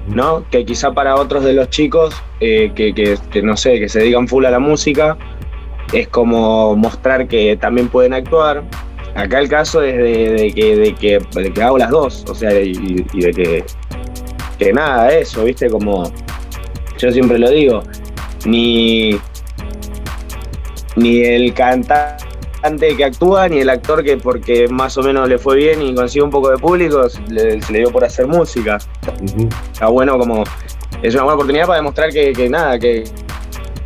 [0.07, 0.43] ¿no?
[0.49, 3.99] Que quizá para otros de los chicos, eh, que, que- que no sé, que se
[3.99, 5.17] dedican full a la música,
[5.93, 8.63] es como mostrar que también pueden actuar.
[9.15, 12.35] Acá el caso es de, de que, de, que, de que hago las dos, o
[12.35, 13.63] sea, y, y de que,
[14.59, 15.69] que nada, eso, ¿viste?
[15.69, 16.11] Como
[16.97, 17.83] yo siempre lo digo,
[18.45, 19.19] ni,
[20.95, 25.57] ni el cantante que actúa, ni el actor que porque más o menos le fue
[25.57, 28.77] bien y consigue un poco de público, se le, se le dio por hacer música.
[29.71, 30.43] Está bueno como,
[31.01, 33.03] es una buena oportunidad para demostrar que, que nada, que,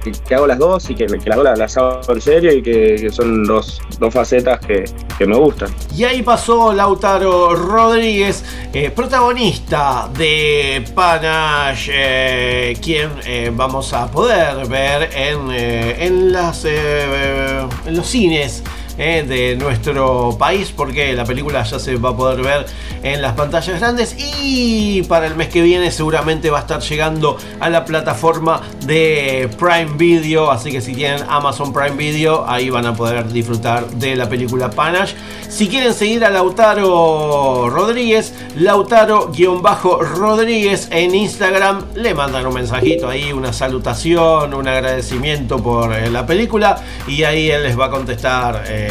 [0.02, 2.96] que hago las dos y que, que las dos las hago en serio y que,
[3.00, 4.86] que son dos, dos facetas que,
[5.18, 5.70] que me gustan.
[5.96, 8.44] Y ahí pasó Lautaro Rodríguez,
[8.74, 16.66] eh, protagonista de Panache, eh, quien eh, vamos a poder ver en, eh, en, las,
[16.66, 18.64] eh, en los cines
[19.04, 22.68] eh, de nuestro país, porque la película ya se va a poder ver
[23.02, 27.36] en las pantallas grandes y para el mes que viene seguramente va a estar llegando
[27.60, 32.86] a la plataforma de Prime Video, así que si tienen Amazon Prime Video, ahí van
[32.86, 35.16] a poder disfrutar de la película Panache.
[35.50, 43.52] Si quieren seguir a Lautaro Rodríguez, Lautaro-Rodríguez en Instagram, le mandan un mensajito ahí, una
[43.52, 48.91] salutación, un agradecimiento por eh, la película y ahí él les va a contestar, eh,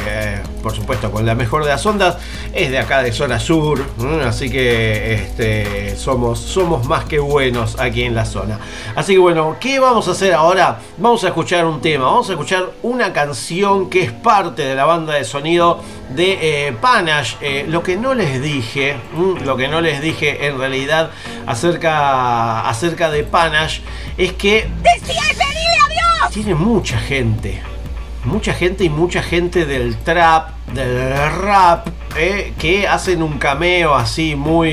[0.62, 2.16] por supuesto, con la mejor de las ondas.
[2.52, 3.84] Es de acá de zona sur,
[4.26, 8.58] así que este, somos, somos más que buenos aquí en la zona.
[8.94, 10.78] Así que bueno, ¿qué vamos a hacer ahora?
[10.98, 14.84] Vamos a escuchar un tema, vamos a escuchar una canción que es parte de la
[14.84, 15.80] banda de sonido
[16.14, 17.36] de eh, Panache.
[17.40, 18.96] Eh, lo que no les dije,
[19.44, 21.10] lo que no les dije en realidad
[21.46, 23.82] acerca, acerca de Panache
[24.18, 24.68] es que
[26.32, 27.69] tiene mucha gente.
[28.24, 34.34] Mucha gente y mucha gente del trap, del rap, eh, que hacen un cameo así
[34.36, 34.70] muy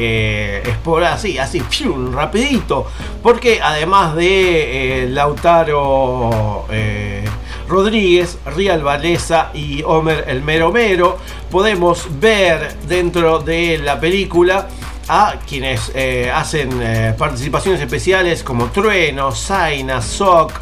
[0.00, 0.62] eh,
[1.04, 2.86] así, así, fiu, rapidito.
[3.22, 7.24] Porque además de eh, Lautaro eh,
[7.68, 11.18] Rodríguez, Rial Valesa y Homer el Mero Mero,
[11.50, 14.68] podemos ver dentro de la película
[15.08, 20.52] a quienes eh, hacen eh, participaciones especiales como Trueno, Zaina, Sock.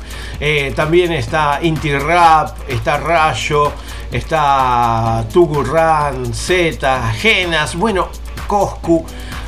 [0.41, 3.73] eh, también está Inti Rap, está Rayo,
[4.11, 8.09] está Tugurran, Z, Genas, bueno,
[8.47, 9.05] Coscu,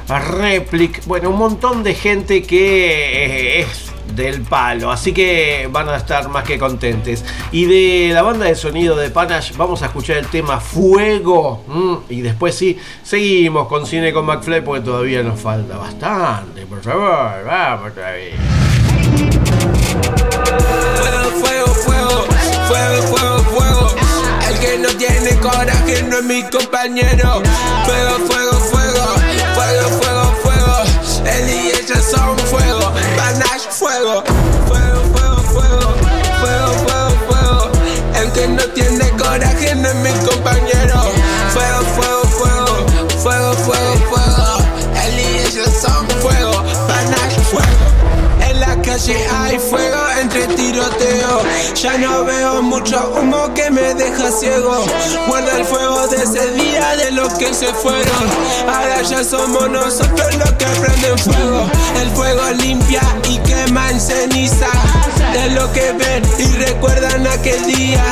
[0.08, 6.28] Replic, bueno, un montón de gente que es del palo, así que van a estar
[6.28, 7.24] más que contentes.
[7.52, 11.64] Y de la banda de sonido de Panache vamos a escuchar el tema Fuego.
[12.08, 16.66] y después sí, seguimos con Cine con McFly porque todavía nos falta bastante.
[16.66, 18.36] Por favor, vamos todavía.
[20.96, 22.24] Fuego, fuego, fuego,
[22.68, 23.88] fuego, fuego, fuego.
[24.48, 27.42] El que no tiene coraje no es mi compañero.
[27.84, 29.04] Fuego, fuego, fuego,
[29.54, 30.76] fuego, fuego, fuego.
[31.24, 32.75] Él y ella son fuego.
[33.78, 34.24] Fuego.
[34.66, 35.94] Fuego, fuego, fuego,
[36.40, 37.70] fuego, fuego, fuego.
[38.18, 41.15] El que no tiene coraje no es mi compañero.
[48.98, 51.42] Hay fuego entre tiroteo.
[51.74, 54.86] Ya no veo mucho humo que me deja ciego.
[55.28, 58.26] Guarda el fuego de ese día de los que se fueron.
[58.66, 61.70] Ahora ya somos nosotros los que prenden fuego.
[62.00, 64.68] El fuego limpia y quema en ceniza.
[65.34, 68.02] De lo que ven y recuerdan aquel día.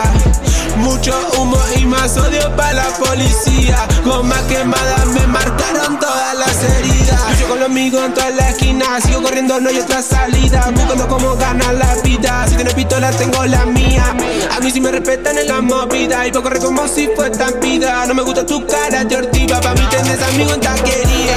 [0.77, 3.87] Mucho humo y más odio para la policía.
[4.05, 7.39] Goma quemada me marcaron todas las heridas.
[7.41, 9.01] Yo con los amigos en toda la esquina.
[9.01, 10.71] Sigo corriendo, no hay otra salida.
[10.75, 12.47] Buscando cómo ganar la vida.
[12.49, 14.15] Si tienes pistola, tengo la mía.
[14.57, 16.27] A mí sí me respetan en la movida.
[16.27, 18.05] Y puedo correr como si fue estampida.
[18.07, 19.61] No me gusta tu cara de ortiva.
[19.61, 21.37] Pa' mí tenés amigos en taquería.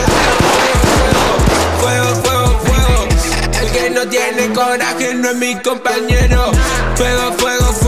[1.79, 3.07] Fuego, fuego, fuego.
[3.61, 6.51] El que no tiene coraje no es mi compañero.
[6.95, 7.65] Fuego, fuego.
[7.73, 7.86] Fuego,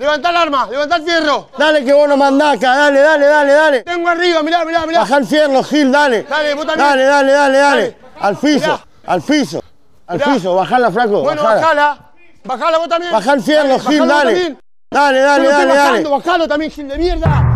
[0.00, 1.48] Levantá el arma, levantá el fierro.
[1.58, 3.82] Dale que vos no mandás acá, dale, dale, dale, dale.
[3.82, 5.00] Tengo arriba, mirá, mirá, mirá.
[5.00, 6.22] Bajá el fierro, Gil, dale.
[6.22, 6.88] Dale, vos también.
[6.88, 7.96] Dale, dale, dale, dale.
[8.18, 8.80] Al piso, Mirá.
[9.04, 9.62] al piso,
[10.06, 10.32] al Mirá.
[10.32, 11.20] piso, bajala, flaco.
[11.20, 11.60] Bueno, bajala.
[11.60, 11.98] bajala.
[12.44, 13.12] Bajala vos también.
[13.12, 14.32] Bajá el fierro, Dale, Gil, dale.
[14.32, 14.58] también.
[14.90, 15.90] Dale, dale, Yo estoy dale, dale.
[15.90, 17.46] bajando, Bajalo también, Gil de mierda.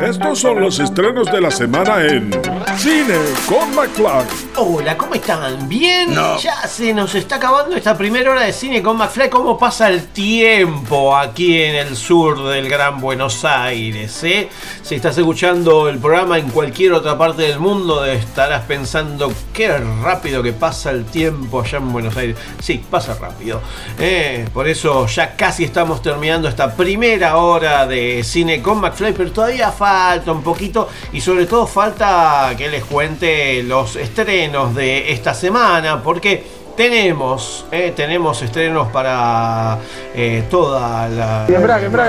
[0.00, 2.30] Estos son los estrenos de la semana en
[2.76, 3.14] Cine
[3.48, 4.26] con McFly.
[4.56, 5.68] Hola, ¿cómo están?
[5.68, 6.14] ¿Bien?
[6.14, 6.38] No.
[6.38, 9.28] Ya se nos está acabando esta primera hora de cine con McFly.
[9.30, 14.22] ¿Cómo pasa el tiempo aquí en el sur del Gran Buenos Aires?
[14.24, 14.48] eh?
[14.82, 20.42] Si estás escuchando el programa en cualquier otra parte del mundo, estarás pensando qué rápido
[20.42, 22.36] que pasa el tiempo allá en Buenos Aires.
[22.60, 23.60] Sí, pasa rápido.
[23.98, 24.46] eh.
[24.54, 29.70] Por eso ya casi estamos terminando esta primera hora de cine con McFly, pero todavía
[29.70, 36.02] falta un poquito y sobre todo falta que les cuente los estrenos de esta semana,
[36.02, 39.78] porque tenemos, eh, tenemos estrenos para
[40.14, 41.44] eh, toda la...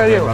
[0.06, 0.32] Diego.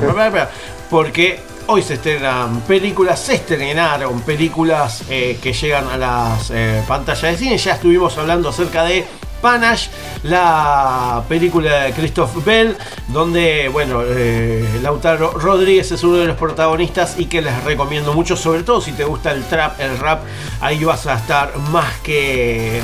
[0.90, 6.52] Porque hoy se estrenan películas, se estrenaron películas eh, que llegan a las
[6.86, 7.58] pantallas de cine.
[7.58, 9.06] Ya estuvimos hablando acerca de
[9.42, 9.90] Panache,
[10.24, 12.78] la película de Christoph Bell,
[13.10, 18.36] donde, bueno, eh, Lautaro Rodríguez es uno de los protagonistas y que les recomiendo mucho,
[18.36, 20.22] sobre todo si te gusta el trap, el rap,
[20.62, 22.82] ahí vas a estar más que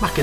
[0.00, 0.22] más que.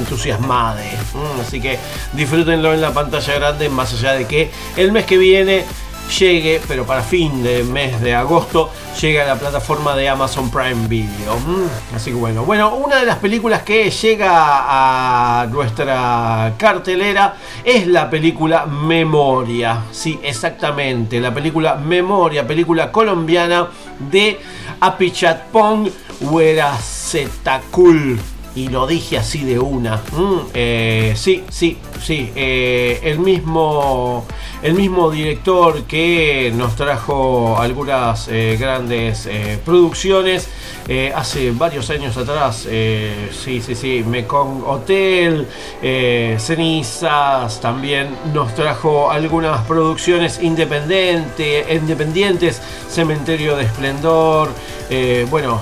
[1.13, 1.78] Mm, así que
[2.13, 5.65] disfrútenlo en la pantalla grande, más allá de que el mes que viene
[6.08, 10.88] llegue, pero para fin de mes de agosto, llega a la plataforma de Amazon Prime
[10.88, 11.38] Video.
[11.39, 17.88] Mm, así que bueno, bueno, una de las películas que llega a nuestra cartelera es
[17.88, 19.84] la película Memoria.
[19.91, 24.39] Sí, exactamente, la película Memoria, película colombiana de
[24.80, 25.89] Apichatpong
[26.22, 28.20] Hueracetakul
[28.58, 29.97] y lo dije así de una.
[29.97, 32.32] Mm, eh, sí, sí, sí.
[32.36, 34.26] Eh, el, mismo,
[34.64, 39.30] el mismo director que nos trajo algunas eh, grandes
[39.64, 40.49] producciones
[41.14, 42.66] hace varios años atrás.
[42.66, 44.03] sí, sí, sí.
[44.08, 45.45] Mekong Hotel,
[46.39, 54.49] Cenizas, también nos trajo algunas producciones independientes, independientes Cementerio de Esplendor.
[55.30, 55.60] bueno.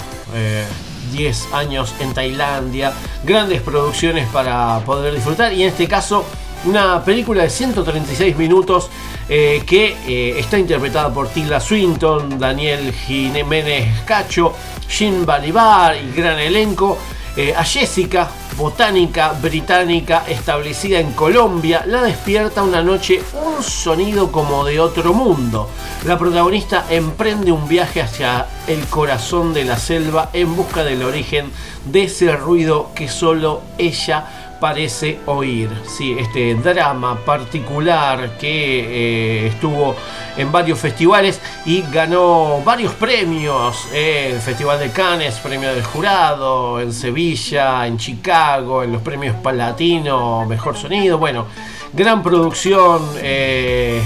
[1.12, 2.94] 10 años en Tailandia,
[3.24, 6.26] grandes producciones para poder disfrutar y en este caso
[6.66, 8.90] una película de 136 minutos
[9.30, 14.54] eh, que eh, está interpretada por Tilda Swinton, Daniel Jiménez Cacho,
[14.88, 16.98] Jim Balibar y gran elenco.
[17.38, 24.64] Eh, a Jessica, botánica británica establecida en Colombia, la despierta una noche un sonido como
[24.64, 25.70] de otro mundo.
[26.06, 31.52] La protagonista emprende un viaje hacia el corazón de la selva en busca del origen
[31.84, 35.70] de ese ruido que solo ella parece oír.
[35.86, 39.96] Sí, este drama particular que eh, estuvo
[40.38, 43.88] en varios festivales y ganó varios premios.
[43.94, 49.36] Eh, el Festival de Cannes, premio del jurado, en Sevilla, en Chicago, en los premios
[49.36, 51.20] Palatino, Mejor Sonido.
[51.20, 51.46] Bueno,
[51.94, 54.02] gran producción, eh,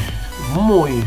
[0.56, 1.02] muy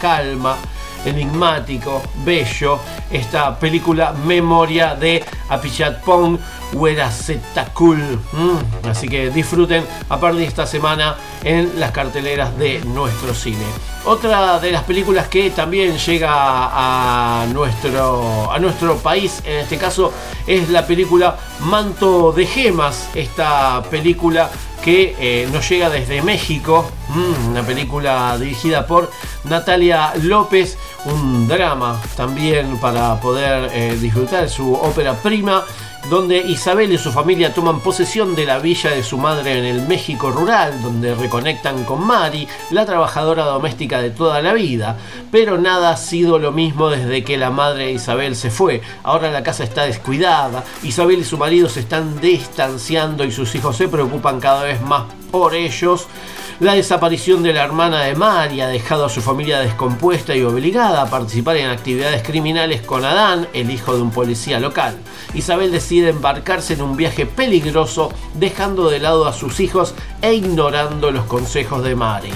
[0.00, 0.56] calma
[1.04, 2.78] enigmático, bello,
[3.10, 6.38] esta película Memoria de Apichatpong
[6.72, 7.98] Hueracetakul.
[8.32, 13.64] Mm, así que disfruten a partir de esta semana en las carteleras de nuestro cine.
[14.04, 20.12] Otra de las películas que también llega a nuestro, a nuestro país, en este caso,
[20.46, 23.08] es la película Manto de Gemas.
[23.14, 24.50] Esta película
[24.82, 29.10] que eh, nos llega desde México, mm, una película dirigida por
[29.44, 35.64] Natalia López, un drama también para poder eh, disfrutar su ópera prima
[36.10, 39.86] donde Isabel y su familia toman posesión de la villa de su madre en el
[39.86, 44.98] México rural, donde reconectan con Mari, la trabajadora doméstica de toda la vida.
[45.30, 48.82] Pero nada ha sido lo mismo desde que la madre de Isabel se fue.
[49.04, 53.76] Ahora la casa está descuidada, Isabel y su marido se están distanciando y sus hijos
[53.76, 56.08] se preocupan cada vez más por ellos.
[56.60, 61.00] La desaparición de la hermana de Mari ha dejado a su familia descompuesta y obligada
[61.00, 64.98] a participar en actividades criminales con Adán, el hijo de un policía local.
[65.32, 71.10] Isabel decide embarcarse en un viaje peligroso, dejando de lado a sus hijos e ignorando
[71.10, 72.30] los consejos de Mari.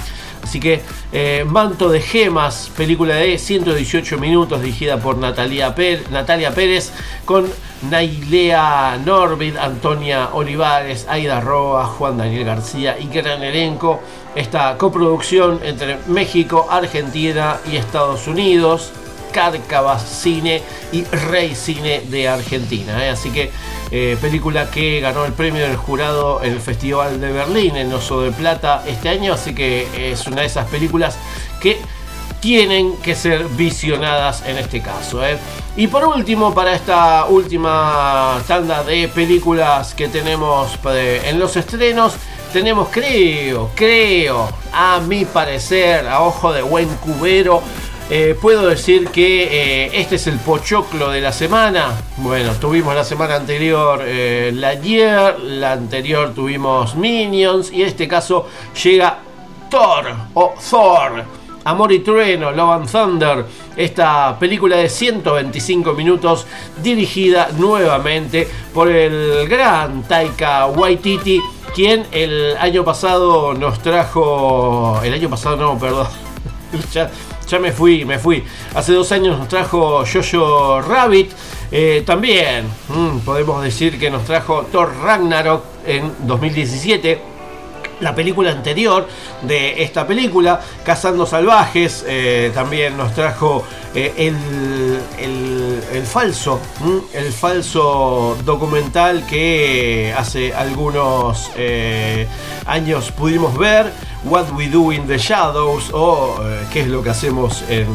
[0.45, 5.75] Así que eh, Manto de Gemas, película de 118 minutos dirigida por Natalia,
[6.11, 6.93] Natalia Pérez,
[7.25, 7.51] con
[7.89, 14.01] Nailea Norbit, Antonia Olivares, Aida Roa, Juan Daniel García y gran elenco.
[14.35, 18.93] Esta coproducción entre México, Argentina y Estados Unidos.
[19.35, 20.63] Cárcava Cine
[20.93, 23.05] y Rey Cine de Argentina.
[23.05, 23.11] ¿eh?
[23.11, 23.51] Así que
[23.91, 28.23] eh, película que ganó el premio del jurado en el Festival de Berlín en Oso
[28.23, 29.35] de Plata este año.
[29.35, 31.19] Así que es una de esas películas
[31.61, 31.79] que
[32.39, 35.27] tienen que ser visionadas en este caso.
[35.27, 35.37] ¿eh?
[35.77, 42.15] Y por último, para esta última tanda de películas que tenemos en los estrenos,
[42.53, 47.61] tenemos, creo, creo, a mi parecer, a ojo de buen cubero,
[48.11, 49.45] eh, puedo decir que
[49.85, 51.93] eh, este es el pochoclo de la semana.
[52.19, 58.07] Bueno, tuvimos la semana anterior eh, la Year, la anterior tuvimos Minions y en este
[58.07, 58.47] caso
[58.83, 59.21] llega
[59.71, 61.25] Thor o Thor.
[61.65, 66.47] Amor y Trueno, Love and Thunder, esta película de 125 minutos
[66.83, 71.41] dirigida nuevamente por el gran Taika Waititi,
[71.75, 76.07] quien el año pasado nos trajo, el año pasado no, perdón,
[77.59, 78.45] me fui, me fui.
[78.75, 81.33] Hace dos años nos trajo Jojo Rabbit.
[81.71, 87.35] Eh, también mm, podemos decir que nos trajo Thor Ragnarok en 2017
[88.01, 89.09] la película anterior
[89.43, 97.01] de esta película, Cazando Salvajes, eh, también nos trajo eh, el, el, el falso, ¿m?
[97.13, 101.51] el falso documental que hace algunos
[102.67, 103.93] años pudimos ver,
[104.25, 107.87] What We Do in the Shadows o eh, qué es lo que hacemos en,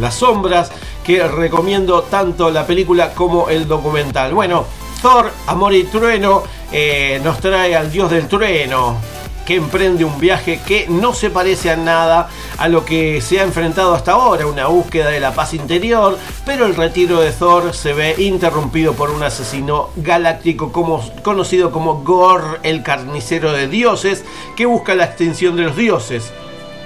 [0.00, 0.70] las sombras,
[1.04, 4.34] que recomiendo tanto la película como el documental.
[4.34, 4.64] Bueno,
[5.00, 9.17] Thor, Amor y Trueno eh, nos trae al dios del trueno
[9.48, 12.28] que emprende un viaje que no se parece a nada
[12.58, 16.66] a lo que se ha enfrentado hasta ahora, una búsqueda de la paz interior, pero
[16.66, 22.60] el retiro de Thor se ve interrumpido por un asesino galáctico como, conocido como Gor,
[22.62, 24.22] el carnicero de dioses,
[24.54, 26.30] que busca la extinción de los dioses.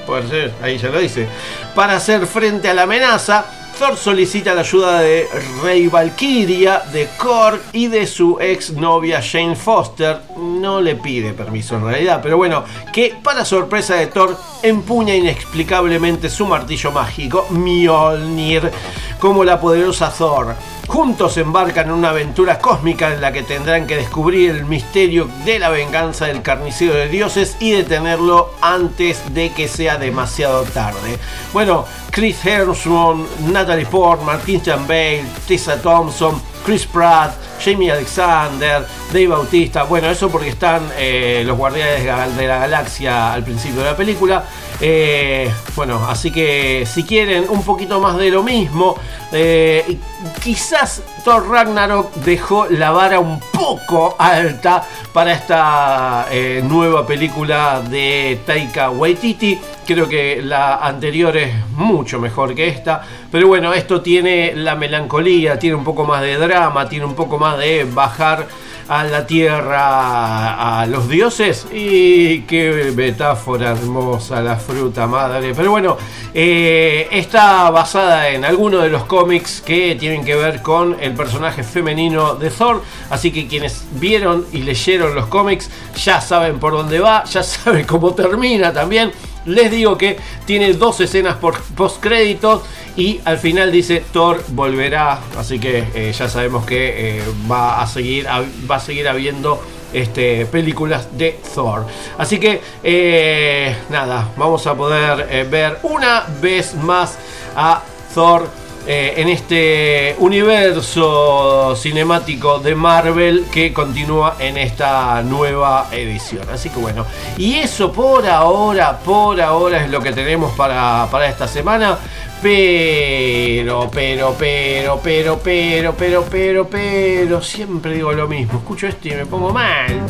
[0.06, 1.26] Puede ser, ahí ya lo dice.
[1.74, 5.26] Para hacer frente a la amenaza, Thor solicita la ayuda de
[5.60, 10.20] Rey Valkyria, de Korg y de su ex novia Jane Foster.
[10.36, 12.62] No le pide permiso en realidad, pero bueno,
[12.92, 18.70] que para sorpresa de Thor empuña inexplicablemente su martillo mágico, Mjolnir,
[19.18, 20.54] como la poderosa Thor.
[20.92, 25.58] Juntos embarcan en una aventura cósmica en la que tendrán que descubrir el misterio de
[25.58, 31.18] la venganza del carnicero de dioses y detenerlo antes de que sea demasiado tarde.
[31.54, 39.84] Bueno, Chris Hemsworth, Natalie Portman, Christian Bale, Tessa Thompson, Chris Pratt, Jamie Alexander, Dave Bautista.
[39.84, 44.44] Bueno, eso porque están eh, los Guardianes de la Galaxia al principio de la película.
[44.84, 48.96] Eh, bueno, así que si quieren un poquito más de lo mismo,
[49.30, 49.96] eh,
[50.42, 58.40] quizás Thor Ragnarok dejó la vara un poco alta para esta eh, nueva película de
[58.44, 59.56] Taika Waititi.
[59.86, 63.02] Creo que la anterior es mucho mejor que esta.
[63.30, 67.38] Pero bueno, esto tiene la melancolía, tiene un poco más de drama, tiene un poco
[67.38, 68.48] más de bajar
[68.92, 71.66] a la tierra a los dioses.
[71.72, 75.54] Y qué metáfora hermosa la fruta madre.
[75.54, 75.96] Pero bueno,
[76.34, 81.62] eh, está basada en algunos de los cómics que tienen que ver con el personaje
[81.62, 82.82] femenino de Thor.
[83.08, 87.86] Así que quienes vieron y leyeron los cómics ya saben por dónde va, ya saben
[87.86, 89.10] cómo termina también.
[89.46, 92.62] Les digo que tiene dos escenas por post créditos
[92.96, 97.86] y al final dice Thor volverá, así que eh, ya sabemos que eh, va a
[97.86, 99.60] seguir va a seguir habiendo
[99.92, 101.86] este, películas de Thor.
[102.18, 107.18] Así que eh, nada, vamos a poder ver una vez más
[107.56, 107.82] a
[108.14, 116.48] Thor eh, en este universo cinemático de Marvel que continúa en esta nueva edición.
[116.52, 117.06] Así que bueno,
[117.36, 121.96] y eso por ahora, por ahora es lo que tenemos para, para esta semana.
[122.42, 128.58] Pero, pero, pero, pero, pero, pero, pero, pero, siempre digo lo mismo.
[128.58, 130.02] Escucho esto y me pongo mal.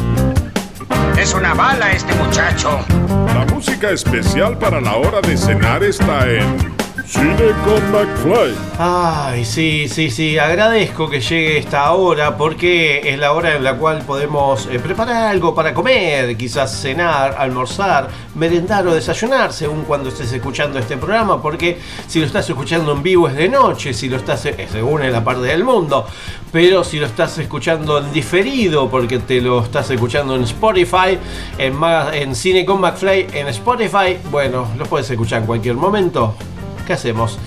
[1.18, 2.80] Es una bala este muchacho.
[3.26, 6.81] La música especial para la hora de cenar está en
[7.12, 8.54] Cine con McFly.
[8.78, 13.76] Ay, sí, sí, sí, agradezco que llegue esta hora porque es la hora en la
[13.76, 20.08] cual podemos eh, preparar algo para comer, quizás cenar, almorzar, merendar o desayunar, según cuando
[20.08, 24.08] estés escuchando este programa, porque si lo estás escuchando en vivo es de noche, si
[24.08, 26.06] lo estás, eh, según en la parte del mundo,
[26.50, 31.18] pero si lo estás escuchando en diferido, porque te lo estás escuchando en Spotify,
[31.58, 31.78] en,
[32.14, 36.34] en Cine con McFly, en Spotify, bueno, lo puedes escuchar en cualquier momento.
[36.86, 37.38] ¿Qué hacemos?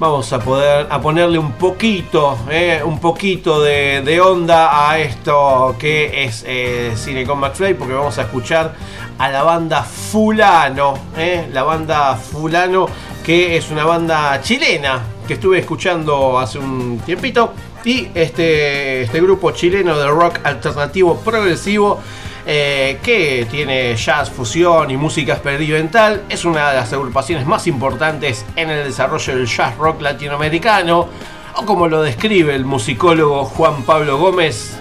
[0.00, 6.24] Vamos a poder a ponerle un poquito, eh, un poquito de, onda a esto que
[6.24, 8.74] es eh, Cine con McFly, porque vamos a escuchar
[9.18, 12.86] a la banda Fulano, eh, la banda Fulano,
[13.24, 17.52] que es una banda chilena que estuve escuchando hace un tiempito.
[17.84, 22.00] Y este, este grupo chileno de rock alternativo progresivo
[22.46, 26.22] eh, que tiene jazz, fusión y música experimental.
[26.28, 31.08] Es una de las agrupaciones más importantes en el desarrollo del jazz rock latinoamericano,
[31.56, 34.76] o como lo describe el musicólogo Juan Pablo Gómez,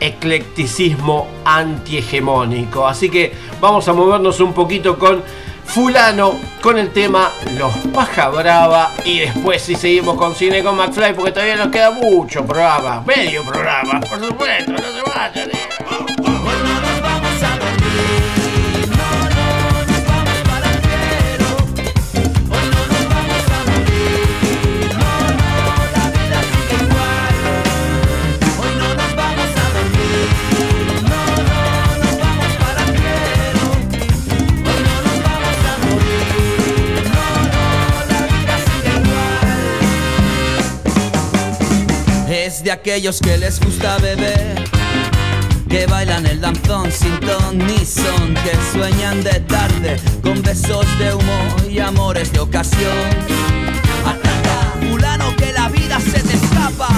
[0.00, 2.86] eclecticismo antihegemónico.
[2.86, 5.22] Así que vamos a movernos un poquito con
[5.64, 11.14] fulano, con el tema Los Paja Brava, y después si seguimos con Cine con McFly,
[11.14, 15.50] porque todavía nos queda mucho programa, medio programa, por supuesto, no se vayan.
[15.50, 16.21] eh.
[42.60, 44.62] De aquellos que les gusta beber,
[45.70, 51.14] que bailan el danzón sin ton ni son, que sueñan de tarde con besos de
[51.14, 53.08] humo y amores de ocasión.
[54.06, 56.88] Ataca, fulano, que la vida se te escapa.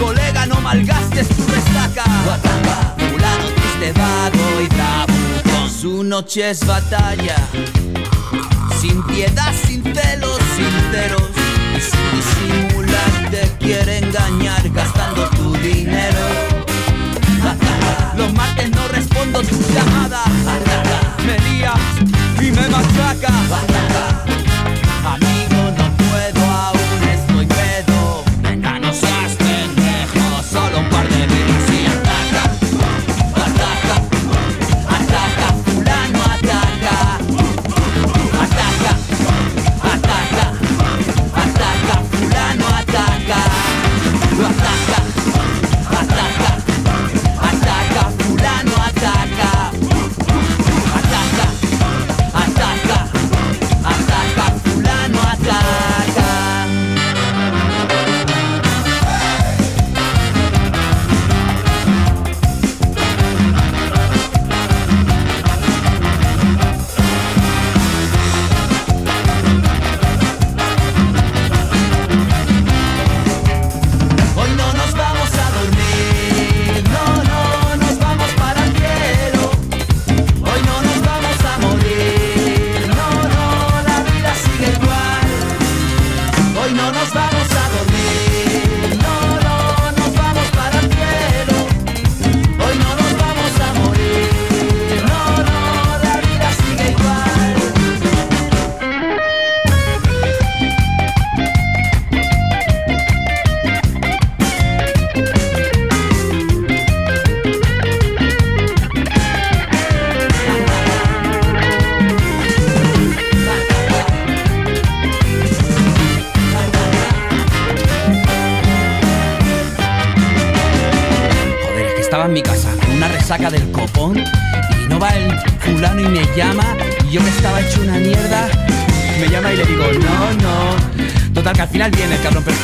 [0.00, 2.04] Colega, no malgastes tu resaca.
[2.96, 5.68] Fulano triste, vago y trabuco.
[5.68, 7.36] Su noche es batalla.
[8.80, 10.90] Sin piedad, sin celos, sin
[14.14, 16.20] engañar gastando tu dinero.
[18.16, 20.24] Los martes no respondo tu llamada.
[21.26, 21.80] Me lías
[22.40, 24.13] y me machaca.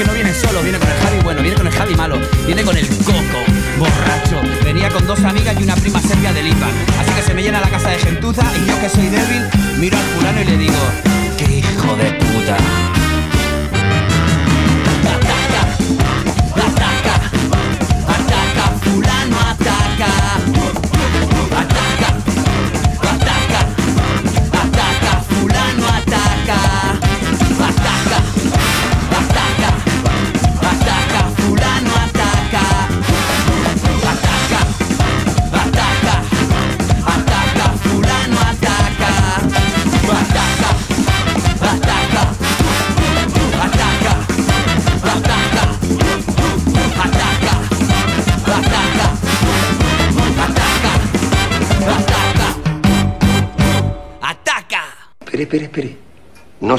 [0.00, 2.62] Que no viene solo, viene con el Javi bueno, viene con el Javi malo, viene
[2.62, 3.44] con el coco,
[3.78, 4.40] borracho.
[4.64, 6.68] Venía con dos amigas y una prima serbia del IPA.
[7.00, 9.42] Así que se me llena la casa de gentuza y yo que soy débil,
[9.78, 11.09] miro al fulano y le digo,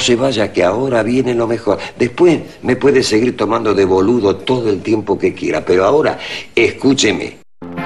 [0.02, 1.78] se vaya, que ahora viene lo mejor.
[1.98, 6.20] Después me puede seguir tomando de boludo todo el tiempo que quiera, pero ahora
[6.56, 7.38] escúcheme.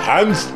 [0.07, 0.49] Hans,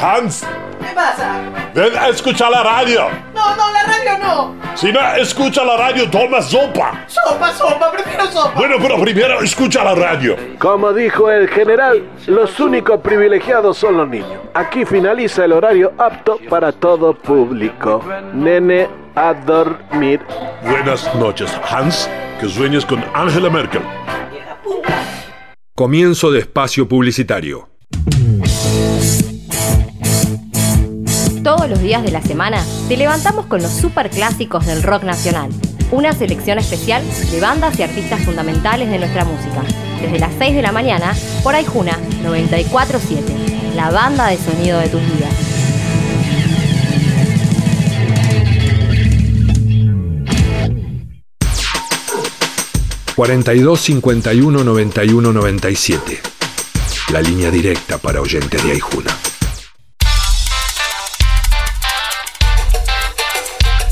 [0.00, 0.44] Hans,
[0.88, 1.40] ¿Qué pasa?
[1.74, 3.08] ven a escuchar la radio.
[3.34, 4.54] No, no, la radio no.
[4.74, 7.04] Si no escucha la radio, toma sopa.
[7.06, 8.52] Sopa, sopa, prefiero sopa.
[8.56, 10.36] Bueno, pero primero escucha la radio.
[10.58, 14.40] Como dijo el general, los únicos privilegiados son los niños.
[14.54, 18.02] Aquí finaliza el horario apto para todo público.
[18.32, 20.20] Nene, a dormir.
[20.62, 22.08] Buenas noches, Hans.
[22.40, 23.82] Que sueñes con Angela Merkel.
[25.74, 27.68] Comienzo de espacio publicitario.
[31.48, 35.48] Todos los días de la semana te levantamos con los superclásicos del rock nacional.
[35.90, 39.62] Una selección especial de bandas y artistas fundamentales de nuestra música.
[39.98, 43.32] Desde las 6 de la mañana por Aijuna 947,
[43.74, 45.32] la banda de sonido de tus vidas.
[53.16, 56.20] ...42 51 91 97...
[57.10, 59.16] ...la línea directa para oyentes de Aijuna.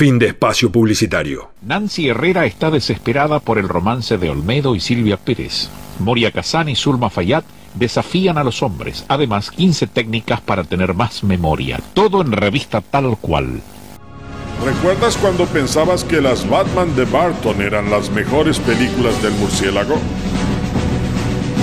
[0.00, 1.50] Fin de espacio publicitario.
[1.60, 5.68] Nancy Herrera está desesperada por el romance de Olmedo y Silvia Pérez.
[5.98, 7.44] Moria Kazan y Zulma Fayad
[7.74, 9.04] desafían a los hombres.
[9.08, 11.78] Además, 15 técnicas para tener más memoria.
[11.92, 13.60] Todo en revista tal cual.
[14.64, 19.96] ¿Recuerdas cuando pensabas que las Batman de Barton eran las mejores películas del murciélago?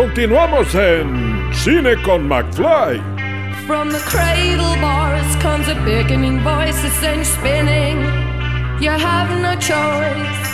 [0.00, 3.02] Continuamos en Cine con McFly.
[3.66, 7.98] From the cradle bars comes a beckoning voice, sends spinning.
[8.80, 10.49] You have no choice.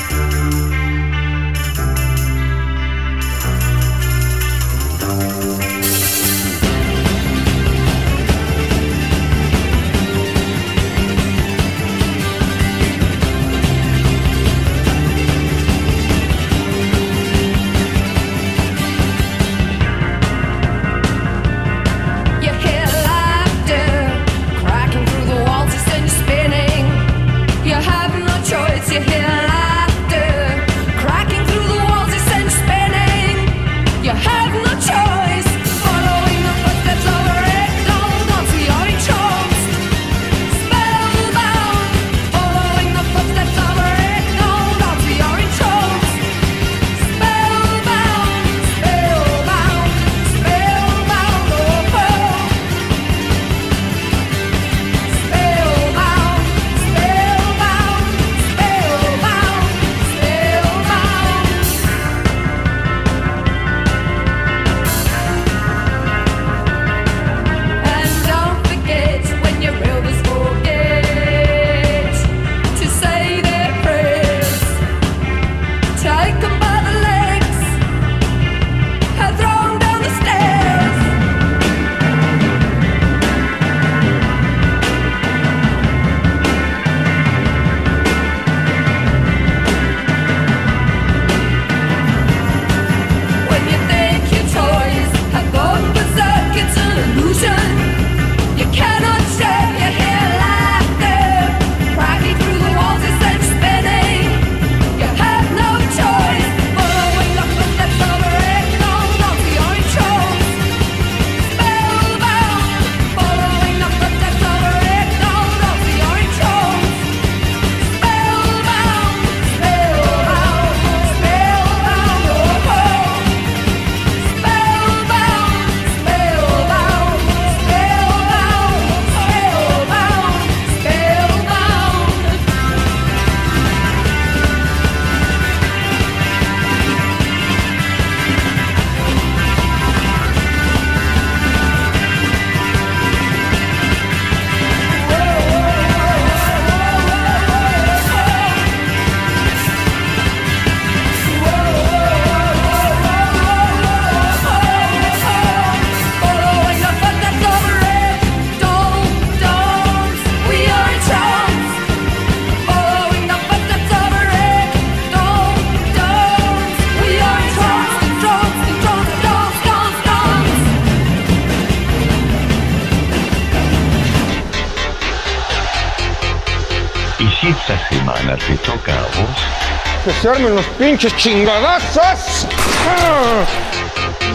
[180.26, 182.48] Se armen los pinches chingadazos!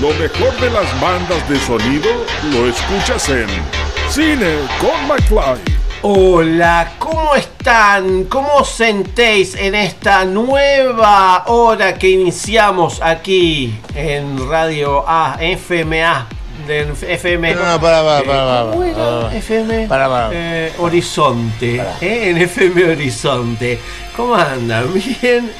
[0.01, 2.07] Lo mejor de las bandas de sonido
[2.53, 3.47] lo escuchas en
[4.09, 5.61] Cine con McFly.
[6.03, 8.23] Hola, ¿cómo están?
[8.25, 16.27] ¿Cómo os sentéis en esta nueva hora que iniciamos aquí en Radio A, FMA?
[16.67, 17.55] En FM.
[17.55, 19.35] No, no, para, para, para, para, para.
[19.35, 20.29] FM Para, para.
[20.31, 21.81] eh, Horizonte.
[22.01, 23.79] eh, En FM Horizonte.
[24.15, 24.93] ¿Cómo andan?
[24.93, 25.51] Bien.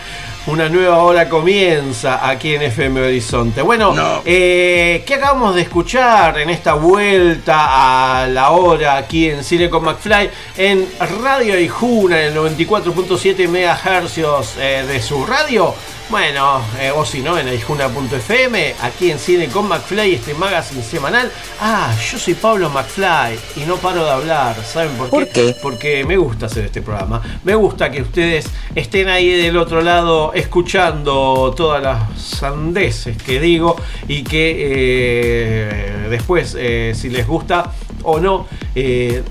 [0.52, 3.62] Una nueva hora comienza aquí en FM Horizonte.
[3.62, 3.96] Bueno,
[4.26, 9.86] eh, ¿qué acabamos de escuchar en esta vuelta a la hora aquí en Cine con
[9.86, 10.30] McFly?
[10.58, 10.90] En
[11.24, 15.74] Radio Ijuna, en el 94.7 MHz eh, de su radio.
[16.12, 21.32] Bueno, eh, o si no, en aijuna.fm, aquí en Cine con McFly, este magazine semanal.
[21.62, 24.62] Ah, yo soy Pablo McFly y no paro de hablar.
[24.62, 25.12] ¿Saben por qué?
[25.12, 25.56] ¿Por qué?
[25.62, 27.22] Porque me gusta hacer este programa.
[27.46, 28.46] Me gusta que ustedes
[28.76, 33.78] estén ahí del otro lado escuchando todas las sandeces que digo
[34.10, 37.72] y que eh, después, eh, si les gusta
[38.04, 39.24] o no, eh,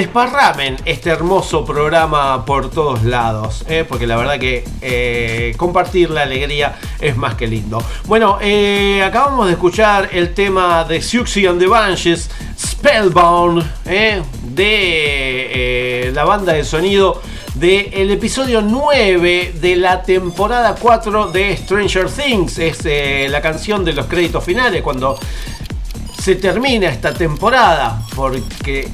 [0.00, 3.84] desparramen este hermoso programa por todos lados, ¿eh?
[3.86, 7.84] porque la verdad que eh, compartir la alegría es más que lindo.
[8.06, 13.62] Bueno, eh, acabamos de escuchar el tema de Siouxsie and the Banshees, Spellbound,
[14.54, 17.20] de la banda de sonido
[17.56, 22.58] del episodio 9 de la temporada 4 de Stranger Things.
[22.58, 22.86] Es
[23.30, 25.18] la canción de los créditos finales cuando
[26.18, 28.88] se termina esta temporada, porque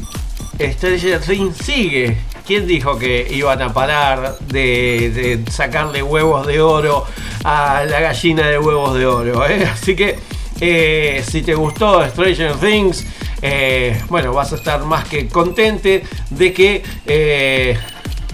[0.59, 2.17] Stranger Things sigue.
[2.47, 7.05] ¿Quién dijo que iban a parar de, sacarle huevos de oro
[7.45, 9.47] a la gallina de huevos de oro?
[9.47, 9.67] eh?
[9.73, 10.19] Así que
[10.61, 13.05] eh, si te gustó Stranger Things,
[13.43, 17.77] eh, bueno, vas a estar más que contente de que,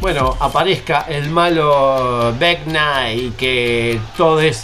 [0.01, 4.63] bueno, aparezca el malo Vecna y que todos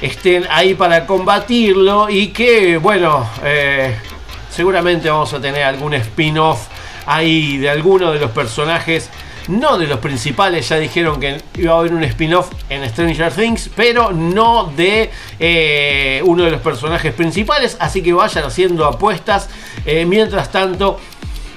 [0.00, 3.28] estén ahí para combatirlo y que, bueno,
[4.50, 6.68] seguramente vamos a tener algún spin-off
[7.06, 9.10] ahí de alguno de los personajes.
[9.46, 13.68] No de los principales, ya dijeron que iba a haber un spin-off en Stranger Things,
[13.76, 19.50] pero no de eh, uno de los personajes principales, así que vayan haciendo apuestas.
[19.84, 20.98] Eh, mientras tanto,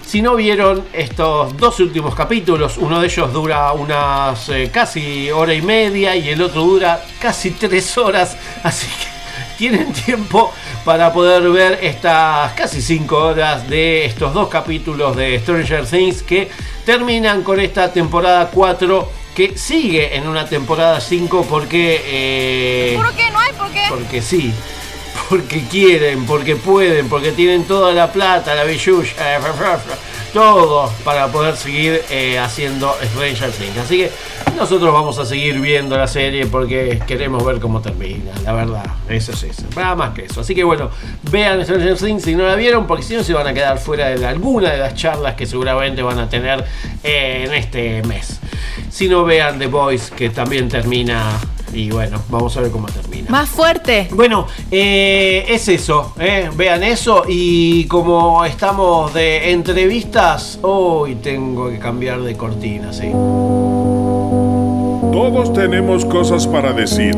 [0.07, 5.53] si no vieron estos dos últimos capítulos, uno de ellos dura unas eh, casi hora
[5.53, 9.07] y media y el otro dura casi tres horas, así que
[9.57, 10.53] tienen tiempo
[10.87, 16.47] para poder ver estas casi 5 horas de estos dos capítulos de Stranger Things que
[16.85, 22.01] terminan con esta temporada 4 que sigue en una temporada 5 porque...
[22.05, 23.29] eh, ¿Por qué?
[23.31, 23.83] ¿No hay por qué?
[23.89, 24.53] porque sí,
[25.27, 29.11] porque quieren, porque pueden, porque tienen toda la plata, la billulla,
[30.27, 33.77] eh, todo para poder seguir eh, haciendo Stranger Things.
[33.77, 34.11] Así que
[34.55, 38.85] nosotros vamos a seguir viendo la serie porque queremos ver cómo termina, la verdad.
[39.09, 40.41] Eso es eso, nada más que eso.
[40.41, 40.89] Así que bueno,
[41.31, 44.09] vean Stranger Things si no la vieron, porque si no se van a quedar fuera
[44.09, 46.63] de alguna de las charlas que seguramente van a tener
[47.03, 48.39] eh, en este mes.
[48.89, 51.39] Si no vean The Voice, que también termina.
[51.73, 53.29] Y bueno, vamos a ver cómo termina.
[53.29, 54.07] Más fuerte.
[54.11, 61.79] Bueno, eh, es eso, eh, vean eso y como estamos de entrevistas, hoy tengo que
[61.79, 63.11] cambiar de cortina, sí.
[65.11, 67.15] Todos tenemos cosas para decir.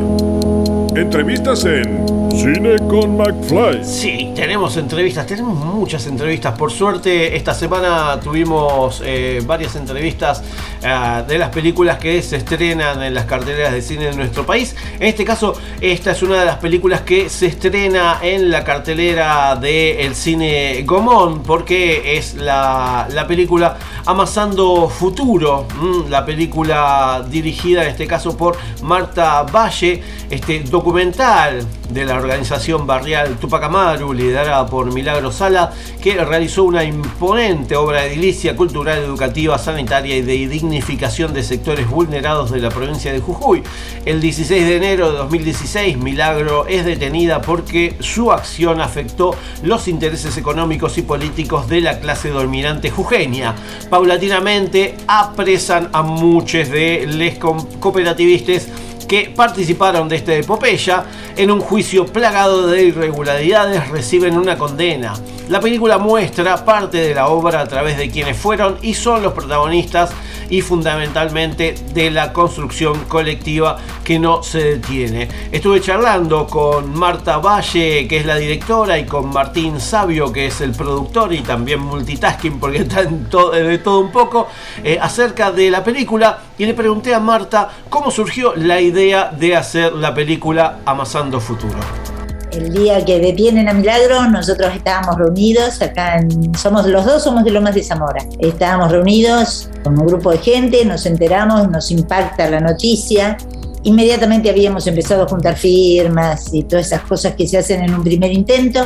[0.95, 3.83] Entrevistas en Cine con McFly.
[3.83, 6.57] Sí, tenemos entrevistas, tenemos muchas entrevistas.
[6.57, 10.43] Por suerte, esta semana tuvimos eh, varias entrevistas
[10.83, 14.75] ah, de las películas que se estrenan en las carteleras de cine de nuestro país.
[14.99, 19.55] En este caso, esta es una de las películas que se estrena en la cartelera
[19.55, 27.89] del cine Gomón, porque es la, la película Amasando Futuro, mm, la película dirigida en
[27.89, 34.93] este caso por Marta Valle, este documental de la organización barrial Tupac Amaru, liderada por
[34.93, 41.33] Milagro Sala, que realizó una imponente obra de edilicia cultural, educativa, sanitaria y de dignificación
[41.33, 43.63] de sectores vulnerados de la provincia de Jujuy.
[44.05, 50.37] El 16 de enero de 2016, Milagro es detenida porque su acción afectó los intereses
[50.37, 53.55] económicos y políticos de la clase dominante jujeña.
[53.89, 58.67] Paulatinamente apresan a muchos de los cooperativistas
[59.09, 61.03] que participaron de esta epopeya
[61.35, 65.15] en un juicio plagado de irregularidades reciben una condena.
[65.49, 69.33] La película muestra parte de la obra a través de quienes fueron y son los
[69.33, 70.11] protagonistas
[70.49, 75.27] y fundamentalmente de la construcción colectiva que no se detiene.
[75.51, 80.61] Estuve charlando con Marta Valle, que es la directora, y con Martín Sabio, que es
[80.61, 84.47] el productor y también multitasking porque está en de todo un poco,
[84.83, 89.55] eh, acerca de la película y le pregunté a Marta cómo surgió la idea de
[89.55, 92.18] hacer la película Amasando Futuro.
[92.51, 96.25] El día que detienen a Milagro, nosotros estábamos reunidos acá,
[96.57, 98.25] somos los dos somos de Lomas de Zamora.
[98.39, 103.37] Estábamos reunidos con un grupo de gente, nos enteramos, nos impacta la noticia.
[103.83, 108.03] Inmediatamente habíamos empezado a juntar firmas y todas esas cosas que se hacen en un
[108.03, 108.83] primer intento.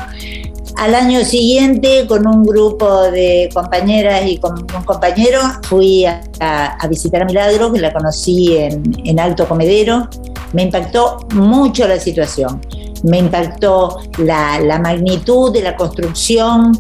[0.75, 7.21] Al año siguiente, con un grupo de compañeras y con un compañero, fui a visitar
[7.21, 10.09] a Milagro, que la conocí en, en Alto Comedero.
[10.51, 12.59] Me impactó mucho la situación.
[13.03, 16.71] Me impactó la, magnitud de la construcción,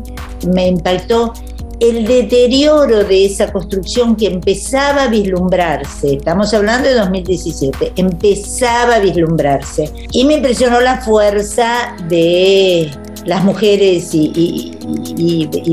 [0.53, 1.33] me impactó
[1.79, 8.99] el deterioro de esa construcción que empezaba a vislumbrarse, estamos hablando de 2017, empezaba a
[8.99, 9.91] vislumbrarse.
[10.11, 12.89] Y me impresionó la fuerza de
[13.25, 14.77] las mujeres y,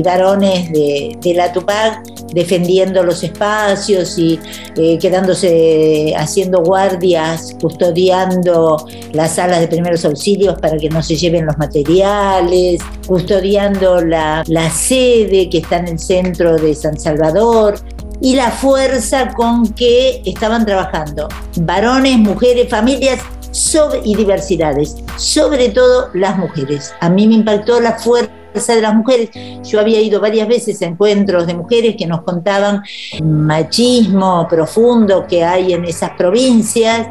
[0.03, 2.01] varones de, de la Tupac
[2.33, 4.39] defendiendo los espacios y
[4.77, 11.45] eh, quedándose haciendo guardias, custodiando las salas de primeros auxilios para que no se lleven
[11.45, 17.75] los materiales, custodiando la, la sede que está en el centro de San Salvador
[18.21, 21.27] y la fuerza con que estaban trabajando.
[21.57, 23.19] Varones, mujeres, familias
[23.51, 26.93] sobre- y diversidades, sobre todo las mujeres.
[26.99, 28.31] A mí me impactó la fuerza
[28.75, 29.29] de las mujeres.
[29.63, 32.81] Yo había ido varias veces a encuentros de mujeres que nos contaban
[33.23, 37.07] machismo profundo que hay en esas provincias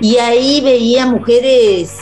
[0.00, 1.96] y ahí veía mujeres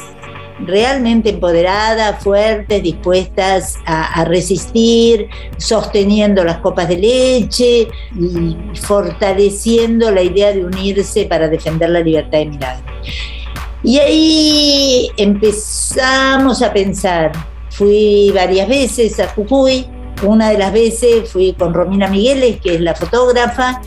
[0.61, 7.89] realmente empoderadas, fuertes, dispuestas a, resistir, sosteniendo las copas de leche
[8.19, 12.85] y fortaleciendo la idea de unirse para defender la libertad de Milagro.
[13.85, 17.32] Y ahí empezamos a pensar,
[17.68, 19.87] fui varias veces a Jujuy,
[20.22, 23.82] una de las veces fui con Romina Migueles, que es la fotógrafa,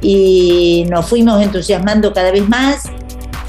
[0.00, 2.84] y nos fuimos entusiasmando cada vez más.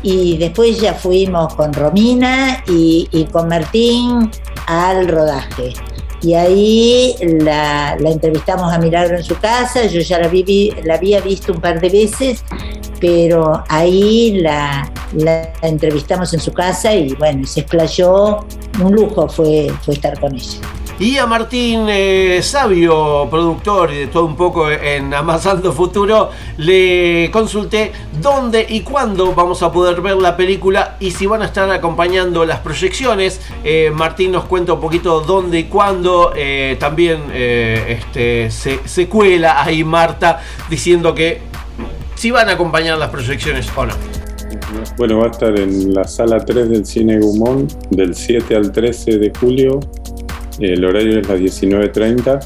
[0.04, 4.30] Y después ya fuimos con Romina y, y con Martín
[4.68, 5.74] al rodaje.
[6.26, 10.96] Y ahí la, la entrevistamos a Milagro en su casa, yo ya la, vi- la
[10.96, 12.44] había visto un par de veces,
[13.00, 14.92] pero ahí la,
[15.62, 18.40] entrevistamos en su casa y bueno, se explayó,
[18.82, 20.58] un lujo fue, fue estar con ella.
[20.98, 27.30] Y a Martín eh, Sabio, productor y de todo un poco en Amasando Futuro, le
[27.34, 27.92] consulté
[28.22, 32.46] dónde y cuándo vamos a poder ver la película y si van a estar acompañando
[32.46, 33.42] las proyecciones.
[33.66, 36.32] Eh, Martín nos cuenta un poquito dónde y cuándo.
[36.36, 41.42] eh, también este, se, se cuela ahí Marta diciendo que
[42.16, 43.94] si van a acompañar las proyecciones o no.
[44.98, 49.18] Bueno, va a estar en la sala 3 del Cine Gumón del 7 al 13
[49.18, 49.80] de julio.
[50.60, 52.40] El horario es las 19.30.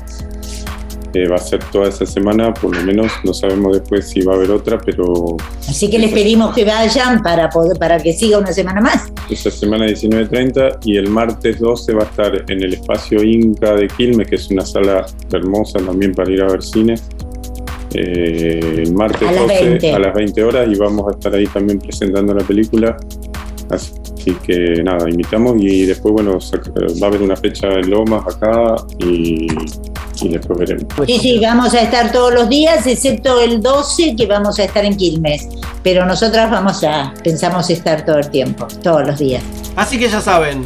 [1.14, 4.34] Eh, va a ser toda esa semana, por lo menos no sabemos después si va
[4.34, 5.38] a haber otra, pero
[5.68, 9.12] Así que les pedimos que vayan para, poder, para que siga una semana más.
[9.28, 13.88] esa semana 19.30 y el martes 12 va a estar en el espacio Inca de
[13.88, 16.94] Quilmes, que es una sala hermosa también para ir a ver cine.
[17.96, 19.94] Eh, el martes A las 12 20.
[19.94, 22.96] a las 20 horas y vamos a estar ahí también presentando la película.
[23.72, 23.94] Así
[24.46, 26.38] que nada, invitamos y después, bueno,
[27.02, 29.48] va a haber una fecha en Lomas acá y,
[30.22, 30.86] y después veremos.
[31.06, 34.86] Sí, sí, vamos a estar todos los días, excepto el 12 que vamos a estar
[34.86, 35.48] en Quilmes.
[35.84, 39.44] Pero nosotras vamos a, pensamos estar todo el tiempo, todos los días.
[39.76, 40.66] Así que ya saben,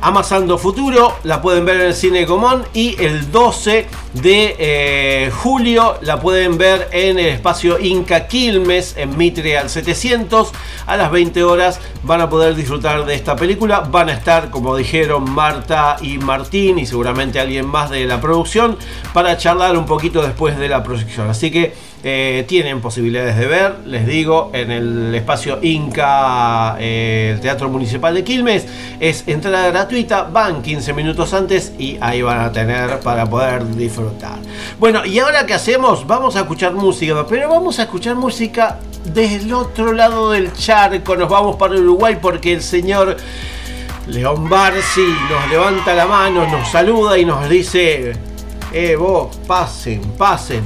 [0.00, 5.96] Amasando Futuro la pueden ver en el Cine Común y el 12 de eh, julio
[6.02, 10.52] la pueden ver en el espacio Inca Quilmes en Mitre al 700
[10.86, 13.80] a las 20 horas van a poder disfrutar de esta película.
[13.80, 18.76] Van a estar como dijeron Marta y Martín y seguramente alguien más de la producción
[19.12, 21.28] para charlar un poquito después de la proyección.
[21.30, 21.74] Así que
[22.06, 28.14] eh, tienen posibilidades de ver, les digo, en el espacio Inca, eh, el Teatro Municipal
[28.14, 28.66] de Quilmes.
[29.00, 34.38] Es entrada gratuita, van 15 minutos antes y ahí van a tener para poder disfrutar.
[34.78, 36.06] Bueno, y ahora qué hacemos?
[36.06, 41.16] Vamos a escuchar música, pero vamos a escuchar música del otro lado del charco.
[41.16, 43.16] Nos vamos para Uruguay porque el señor
[44.08, 48.12] León Barsi nos levanta la mano, nos saluda y nos dice,
[48.74, 50.62] eh, vos, pasen, pasen,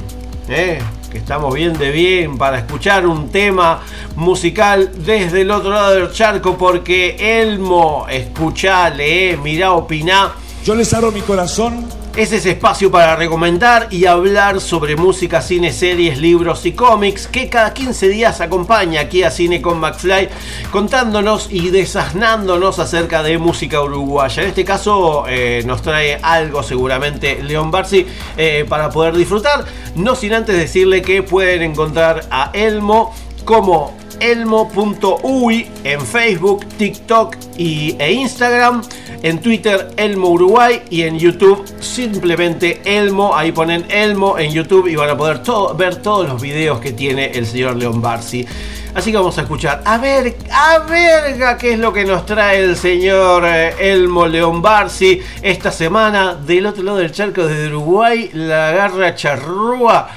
[0.49, 0.79] eh,
[1.09, 3.81] que estamos bien de bien para escuchar un tema
[4.15, 10.33] musical desde el otro lado del charco, porque Elmo, escuchá, lee, mirá, opiná.
[10.63, 11.98] Yo les abro mi corazón.
[12.19, 17.47] Es ese espacio para recomendar y hablar sobre música, cine, series, libros y cómics que
[17.47, 20.27] cada 15 días acompaña aquí a Cine con McFly
[20.69, 24.43] contándonos y desasnándonos acerca de música uruguaya.
[24.43, 28.05] En este caso eh, nos trae algo seguramente León Barsi
[28.35, 29.63] eh, para poder disfrutar.
[29.95, 33.13] No sin antes decirle que pueden encontrar a Elmo
[33.45, 38.81] como elmo.ui en Facebook, TikTok y, e Instagram.
[39.21, 43.35] En Twitter Elmo Uruguay y en YouTube simplemente Elmo.
[43.35, 45.41] Ahí ponen Elmo en YouTube y van a poder
[45.75, 48.47] ver todos los videos que tiene el señor León Barsi.
[48.95, 49.81] Así que vamos a escuchar.
[49.85, 54.61] A ver, a verga, qué es lo que nos trae el señor eh, Elmo León
[54.61, 60.09] Barsi esta semana del otro lado del charco de Uruguay, la garra charrúa.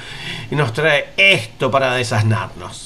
[0.49, 2.82] Y nos trae esto para desasnarnos.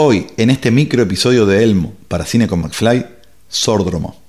[0.00, 3.04] Hoy, en este micro episodio de Elmo para Cine con McFly,
[3.48, 4.27] Sordromo.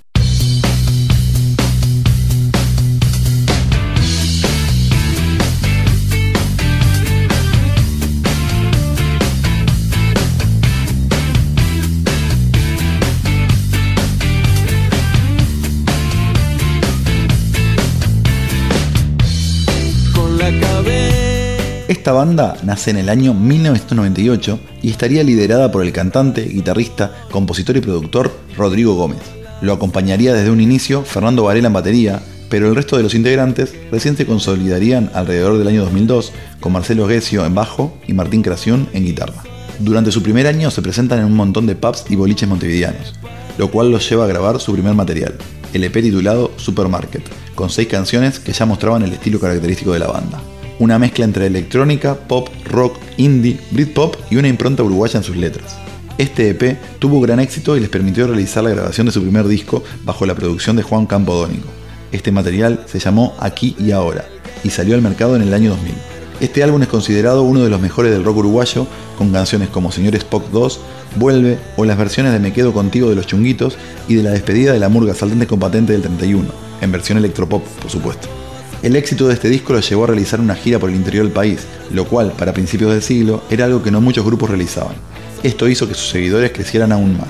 [22.09, 27.77] Esta banda nace en el año 1998 y estaría liderada por el cantante, guitarrista, compositor
[27.77, 29.19] y productor Rodrigo Gómez.
[29.61, 32.19] Lo acompañaría desde un inicio Fernando Varela en batería,
[32.49, 37.07] pero el resto de los integrantes recién se consolidarían alrededor del año 2002 con Marcelo
[37.07, 39.43] Gesio en bajo y Martín Creación en guitarra.
[39.77, 43.13] Durante su primer año se presentan en un montón de pubs y boliches montevideanos,
[43.59, 45.35] lo cual los lleva a grabar su primer material,
[45.75, 47.21] el EP titulado Supermarket,
[47.53, 50.41] con seis canciones que ya mostraban el estilo característico de la banda
[50.79, 55.77] una mezcla entre electrónica, pop, rock, indie, Britpop y una impronta uruguaya en sus letras.
[56.17, 59.83] Este EP tuvo gran éxito y les permitió realizar la grabación de su primer disco
[60.03, 61.67] bajo la producción de Juan Campodónico.
[62.11, 64.25] Este material se llamó Aquí y Ahora
[64.63, 65.93] y salió al mercado en el año 2000.
[66.41, 68.87] Este álbum es considerado uno de los mejores del rock uruguayo,
[69.17, 70.79] con canciones como Señor Spock 2,
[71.15, 73.77] Vuelve o las versiones de Me Quedo Contigo de los Chunguitos
[74.07, 76.47] y de la despedida de la Murga Saltante con Patente del 31,
[76.81, 78.38] en versión electropop, por supuesto.
[78.81, 81.33] El éxito de este disco lo llevó a realizar una gira por el interior del
[81.33, 84.95] país, lo cual, para principios del siglo, era algo que no muchos grupos realizaban.
[85.43, 87.27] Esto hizo que sus seguidores crecieran aún más.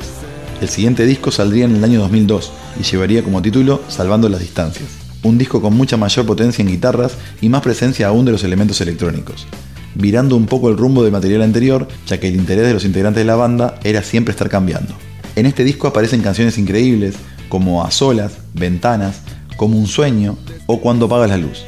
[0.61, 4.89] El siguiente disco saldría en el año 2002 y llevaría como título Salvando las Distancias,
[5.23, 8.79] un disco con mucha mayor potencia en guitarras y más presencia aún de los elementos
[8.81, 9.47] electrónicos,
[9.95, 13.21] virando un poco el rumbo del material anterior, ya que el interés de los integrantes
[13.21, 14.93] de la banda era siempre estar cambiando.
[15.35, 17.15] En este disco aparecen canciones increíbles
[17.47, 19.21] como A Solas, Ventanas,
[19.59, 20.37] Como un Sueño,
[20.67, 21.65] o Cuando apagas la luz.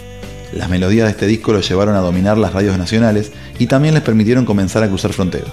[0.54, 4.02] Las melodías de este disco lo llevaron a dominar las radios nacionales y también les
[4.02, 5.52] permitieron comenzar a cruzar fronteras.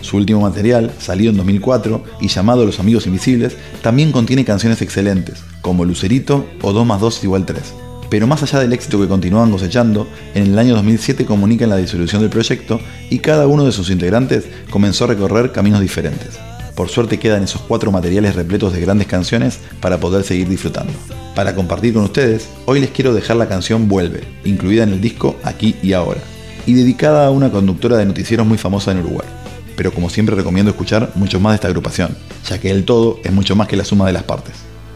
[0.00, 5.42] Su último material, salido en 2004 y llamado Los Amigos Invisibles, también contiene canciones excelentes,
[5.62, 7.60] como Lucerito o 2 más 2 igual 3.
[8.08, 10.06] Pero más allá del éxito que continuaban cosechando,
[10.36, 12.78] en el año 2007 comunican la disolución del proyecto
[13.10, 16.38] y cada uno de sus integrantes comenzó a recorrer caminos diferentes.
[16.80, 20.94] Por suerte quedan esos cuatro materiales repletos de grandes canciones para poder seguir disfrutando.
[21.34, 25.36] Para compartir con ustedes, hoy les quiero dejar la canción Vuelve, incluida en el disco
[25.42, 26.22] Aquí y Ahora,
[26.64, 29.28] y dedicada a una conductora de noticieros muy famosa en Uruguay.
[29.76, 32.16] Pero como siempre recomiendo escuchar mucho más de esta agrupación,
[32.48, 34.54] ya que el todo es mucho más que la suma de las partes.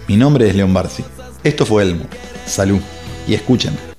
[0.09, 1.05] Mi nombre es León Barsi.
[1.43, 2.07] Esto fue Elmo.
[2.47, 2.81] Salud.
[3.29, 3.94] Y escuchen.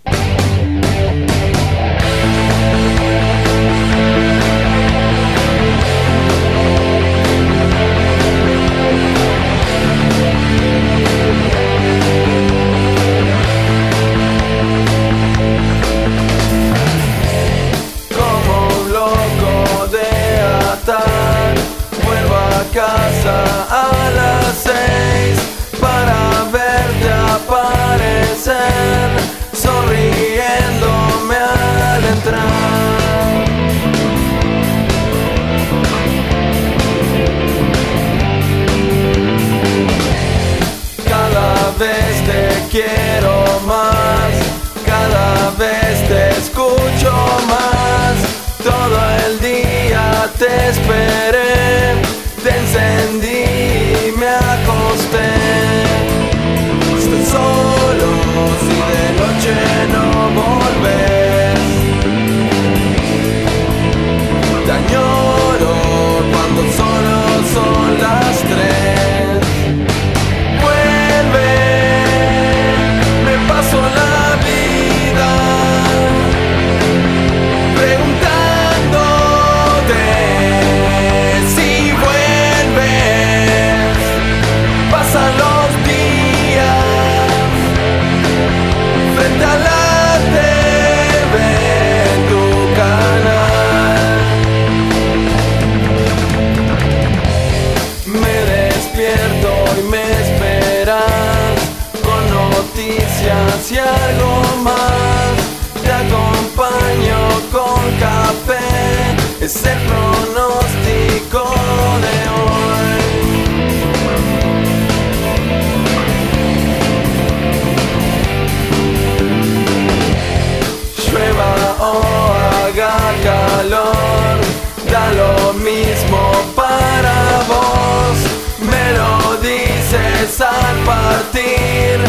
[128.59, 131.99] me lo dices al partir,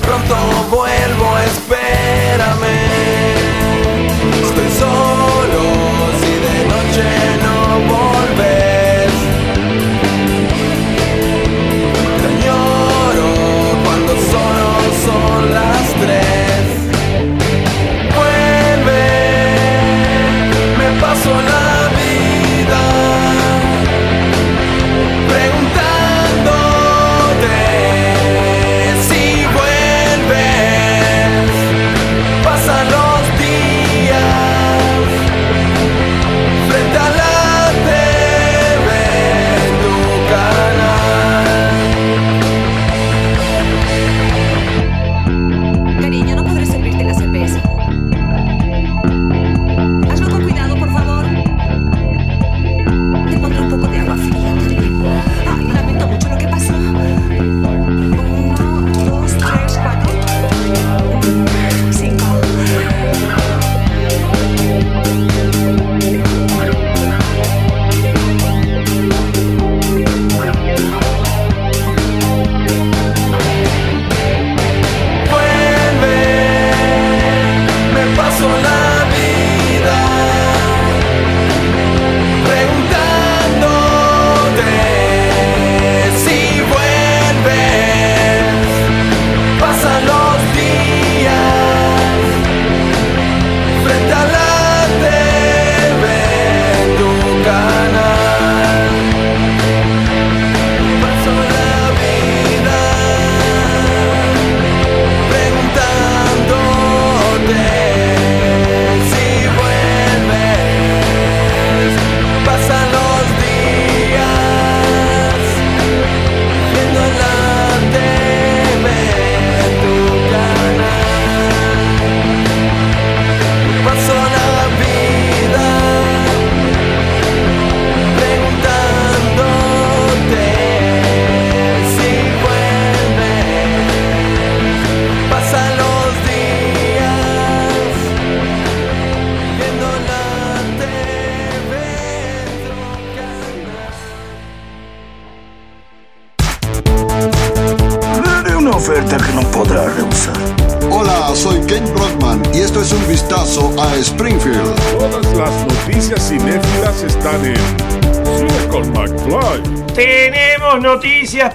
[0.00, 0.36] pronto
[0.70, 2.95] vuelvo, espérame.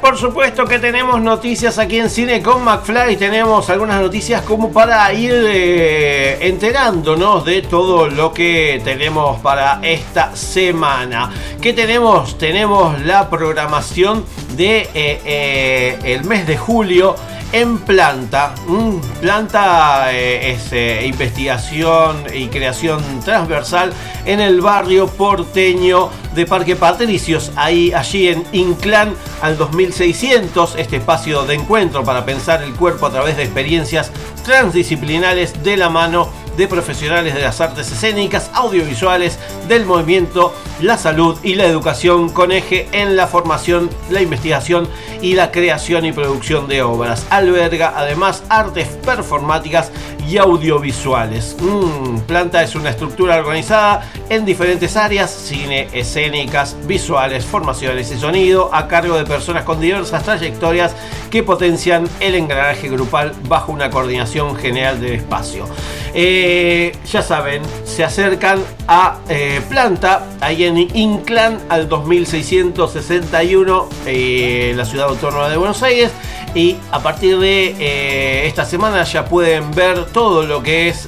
[0.02, 3.18] Por supuesto que tenemos noticias aquí en Cine con McFly.
[3.18, 10.36] Tenemos algunas noticias como para ir eh, enterándonos de todo lo que tenemos para esta
[10.36, 11.32] semana.
[11.62, 12.38] ¿Qué tenemos?
[12.40, 14.26] Tenemos la programación
[14.58, 17.16] de eh, eh, mes de julio
[17.52, 18.56] en planta.
[18.66, 20.74] Mm, planta es
[21.06, 23.94] investigación y creación transversal
[24.26, 31.44] en el barrio porteño de Parque Patricios, ahí allí en Inclán al 2600, este espacio
[31.44, 34.12] de encuentro para pensar el cuerpo a través de experiencias
[34.44, 41.38] transdisciplinares de la mano de profesionales de las artes escénicas, audiovisuales, del movimiento, la salud
[41.44, 44.88] y la educación con eje en la formación, la investigación
[45.22, 47.26] y la creación y producción de obras.
[47.30, 49.92] Alberga además artes performáticas
[50.28, 51.56] y audiovisuales.
[51.60, 58.74] Mm, Planta es una estructura organizada en diferentes áreas, cine, escénicas, visuales, formaciones y sonido,
[58.74, 60.96] a cargo de personas con diversas trayectorias
[61.30, 65.66] que potencian el engranaje grupal bajo una coordinación general del espacio.
[66.14, 74.84] Eh, ya saben, se acercan a eh, Planta, ahí en Inclán, al 2661, eh, la
[74.86, 76.12] ciudad autónoma de Buenos Aires.
[76.54, 81.08] Y a partir de eh, esta semana ya pueden ver todo lo que es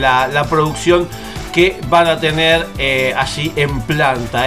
[0.00, 1.06] la, la producción
[1.52, 2.66] que van a tener
[3.16, 4.46] allí en planta.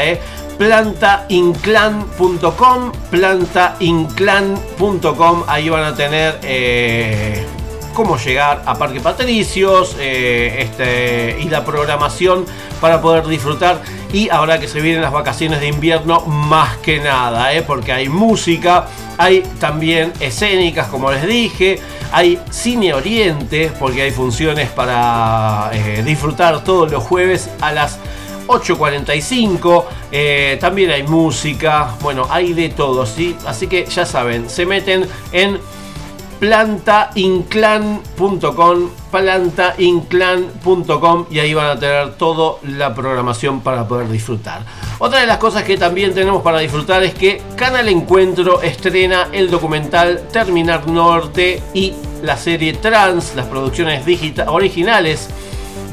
[0.57, 6.39] plantainclan.com plantainclan.com ahí van a tener
[7.95, 12.45] cómo llegar a Parque Patricios eh, este, y la programación
[12.81, 13.81] para poder disfrutar
[14.13, 18.09] y ahora que se vienen las vacaciones de invierno más que nada eh, porque hay
[18.09, 18.85] música
[19.17, 21.79] hay también escénicas como les dije
[22.11, 27.97] hay cine oriente porque hay funciones para eh, disfrutar todos los jueves a las
[28.47, 33.35] 8.45, eh, también hay música, bueno, hay de todo, ¿sí?
[33.45, 35.59] Así que ya saben, se meten en
[36.45, 44.61] plantainclan.com plantainclan.com y ahí van a tener toda la programación para poder disfrutar.
[44.99, 49.49] Otra de las cosas que también tenemos para disfrutar es que Canal Encuentro estrena el
[49.49, 54.03] documental Terminar Norte y la serie Trans, las producciones
[54.47, 55.29] originales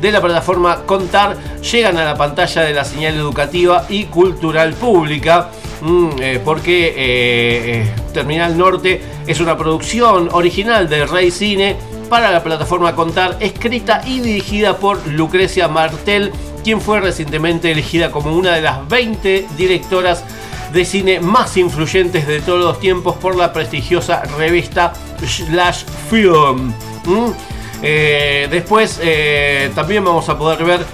[0.02, 5.48] de la plataforma Contar llegan a la pantalla de la señal educativa y cultural pública.
[5.82, 11.76] Mm, eh, porque eh, eh, Terminal Norte es una producción original de Rey Cine
[12.08, 16.32] para la plataforma Contar, escrita y dirigida por Lucrecia Martel,
[16.64, 20.24] quien fue recientemente elegida como una de las 20 directoras
[20.72, 24.92] de cine más influyentes de todos los tiempos por la prestigiosa revista
[25.26, 26.72] Slash Film.
[27.04, 27.30] ¿Mm?
[27.82, 29.00] Después
[29.74, 30.86] también vamos a poder ver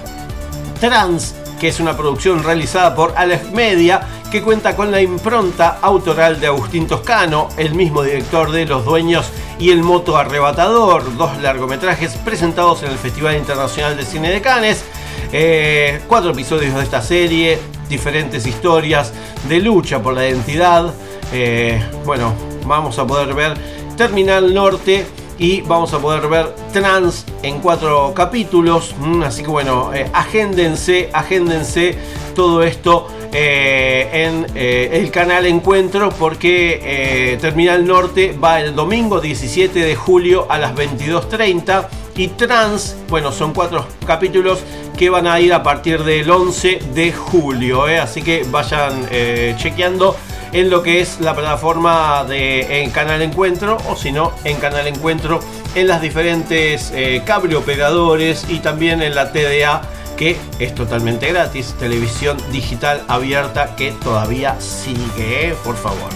[0.79, 6.39] Trans, que es una producción realizada por Aleph Media, que cuenta con la impronta autoral
[6.39, 12.15] de Agustín Toscano, el mismo director de Los Dueños y El Moto Arrebatador, dos largometrajes
[12.17, 14.83] presentados en el Festival Internacional de Cine de Cannes.
[15.31, 19.13] Eh, cuatro episodios de esta serie, diferentes historias
[19.47, 20.93] de lucha por la identidad.
[21.33, 22.33] Eh, bueno,
[22.65, 23.57] vamos a poder ver
[23.97, 25.05] Terminal Norte
[25.39, 28.93] y vamos a poder ver Trans en cuatro capítulos.
[28.99, 31.97] Mm, Así que bueno, eh, agéndense, agéndense
[32.35, 39.79] todo esto eh, en eh, el canal Encuentro porque Terminal Norte va el domingo 17
[39.79, 44.59] de julio a las 22.30 y Trans, bueno, son cuatro capítulos
[44.97, 47.83] que van a ir a partir del 11 de julio.
[47.83, 49.07] Así que vayan
[49.57, 50.17] chequeando
[50.53, 55.39] en lo que es la plataforma de Canal Encuentro o si no en Canal Encuentro
[55.75, 59.81] en las diferentes eh, cable operadores y también en la TDA
[60.17, 66.09] que es totalmente gratis, televisión digital abierta que todavía sigue, eh, por favor.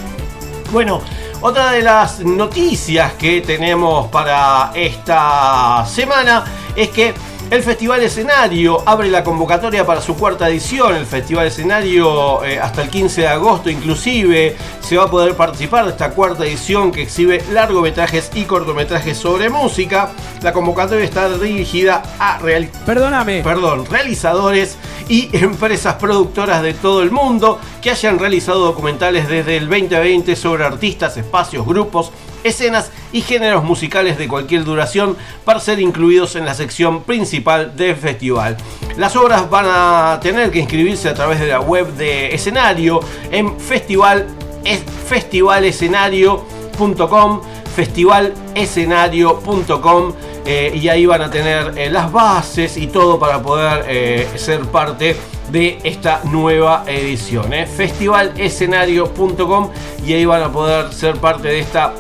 [0.72, 1.02] Bueno,
[1.40, 6.44] otra de las noticias que tenemos para esta semana
[6.76, 7.14] es que
[7.54, 10.96] el Festival Escenario abre la convocatoria para su cuarta edición.
[10.96, 15.86] El Festival Escenario eh, hasta el 15 de agosto inclusive se va a poder participar
[15.86, 20.10] de esta cuarta edición que exhibe largometrajes y cortometrajes sobre música.
[20.42, 22.72] La convocatoria está dirigida a real...
[22.88, 23.44] Perdóname.
[23.44, 24.76] Perdón, realizadores
[25.08, 30.66] y empresas productoras de todo el mundo que hayan realizado documentales desde el 2020 sobre
[30.66, 32.12] artistas, espacios, grupos,
[32.44, 37.96] escenas y géneros musicales de cualquier duración para ser incluidos en la sección principal del
[37.96, 38.58] festival.
[38.98, 43.00] Las obras van a tener que inscribirse a través de la web de escenario
[43.32, 44.28] en festival,
[44.64, 47.42] es- festivalescenario.com
[47.76, 50.14] festivalescenario.com
[50.46, 54.60] eh, y ahí van a tener eh, las bases y todo para poder eh, ser
[54.66, 55.16] parte
[55.52, 57.46] de esta nueva edición.
[57.76, 59.70] Festivalescenario.com
[60.06, 61.94] y ahí van a poder ser parte de esta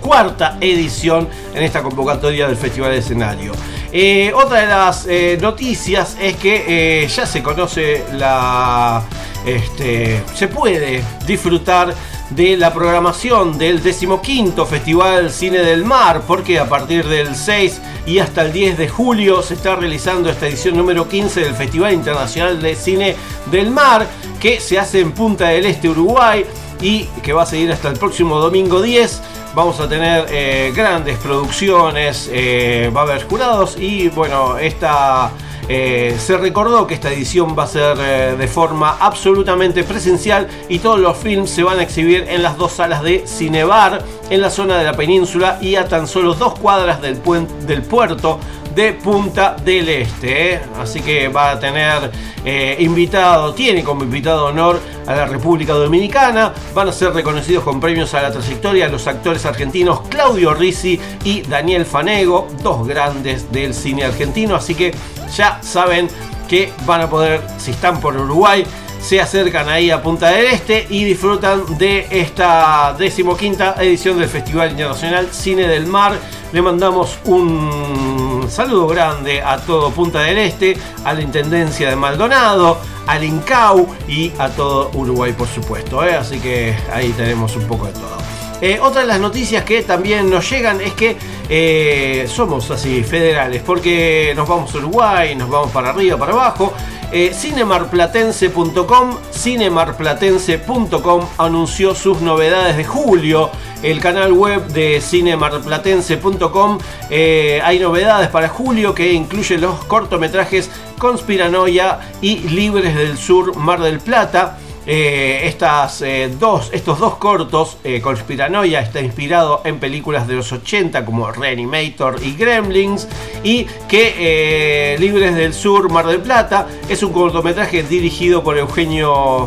[0.00, 3.52] cuarta edición en esta convocatoria del Festival de Escenario.
[3.92, 9.02] Eh, otra de las eh, noticias es que eh, ya se conoce la.
[9.44, 11.94] Este, se puede disfrutar
[12.30, 18.18] de la programación del decimoquinto Festival Cine del Mar, porque a partir del 6 y
[18.18, 22.62] hasta el 10 de julio se está realizando esta edición número 15 del Festival Internacional
[22.62, 23.16] de Cine
[23.50, 24.06] del Mar,
[24.38, 26.44] que se hace en Punta del Este, Uruguay,
[26.80, 29.20] y que va a seguir hasta el próximo domingo 10.
[29.52, 35.32] Vamos a tener eh, grandes producciones, eh, va a haber jurados y bueno, esta...
[35.68, 37.96] eh, se recordó que esta edición va a ser
[38.38, 42.72] de forma absolutamente presencial y todos los films se van a exhibir en las dos
[42.72, 47.02] salas de Cinebar en la zona de la península y a tan solo dos cuadras
[47.02, 47.20] del,
[47.66, 48.38] del puerto
[48.80, 50.54] de Punta del Este.
[50.54, 50.60] ¿eh?
[50.80, 52.10] Así que va a tener
[52.46, 56.54] eh, invitado, tiene como invitado honor a la República Dominicana.
[56.74, 61.42] Van a ser reconocidos con premios a la trayectoria los actores argentinos Claudio Risi y
[61.42, 64.54] Daniel Fanego, dos grandes del cine argentino.
[64.54, 64.94] Así que
[65.36, 66.08] ya saben
[66.48, 68.64] que van a poder, si están por Uruguay,
[68.98, 74.70] se acercan ahí a Punta del Este y disfrutan de esta decimoquinta edición del Festival
[74.70, 76.18] Internacional Cine del Mar.
[76.52, 78.19] Le mandamos un
[78.50, 84.32] saludo grande a todo Punta del Este, a la Intendencia de Maldonado, al Incau y
[84.38, 86.04] a todo Uruguay, por supuesto.
[86.04, 86.14] ¿eh?
[86.14, 88.39] Así que ahí tenemos un poco de todo.
[88.60, 91.16] Eh, otra de las noticias que también nos llegan es que
[91.48, 96.72] eh, somos así federales, porque nos vamos a Uruguay, nos vamos para arriba, para abajo.
[97.12, 103.50] Eh, cinemarplatense.com, cinemarplatense.com anunció sus novedades de julio.
[103.82, 106.78] El canal web de cinemarplatense.com
[107.08, 113.80] eh, hay novedades para julio que incluyen los cortometrajes Conspiranoia y Libres del Sur Mar
[113.80, 114.58] del Plata.
[114.92, 120.50] Eh, estas, eh, dos, estos dos cortos, eh, Conspiranoia está inspirado en películas de los
[120.50, 123.06] 80 como Reanimator y Gremlins,
[123.44, 129.46] y que Libres del Sur, Mar del Plata, es un cortometraje dirigido por Eugenio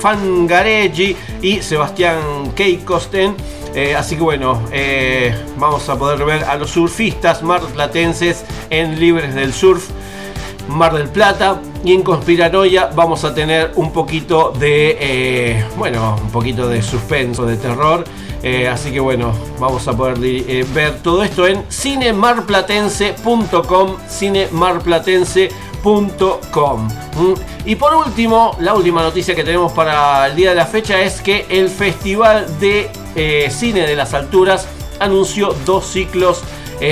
[0.00, 3.36] Fangareggi y Sebastián Keikosten.
[3.74, 4.62] Eh, así que bueno,
[5.58, 9.90] vamos a poder ver a los surfistas marplatenses en Libres del Surf.
[10.68, 16.30] Mar del Plata y en Conspiranoia vamos a tener un poquito de, eh, bueno, un
[16.30, 18.04] poquito de suspenso, de terror.
[18.42, 26.86] Eh, así que bueno, vamos a poder eh, ver todo esto en cinemarplatense.com, cinemarplatense.com.
[26.86, 27.34] Mm.
[27.64, 31.20] Y por último, la última noticia que tenemos para el día de la fecha es
[31.20, 32.90] que el Festival de
[33.50, 34.68] Cine de las Alturas
[35.00, 36.44] anunció dos ciclos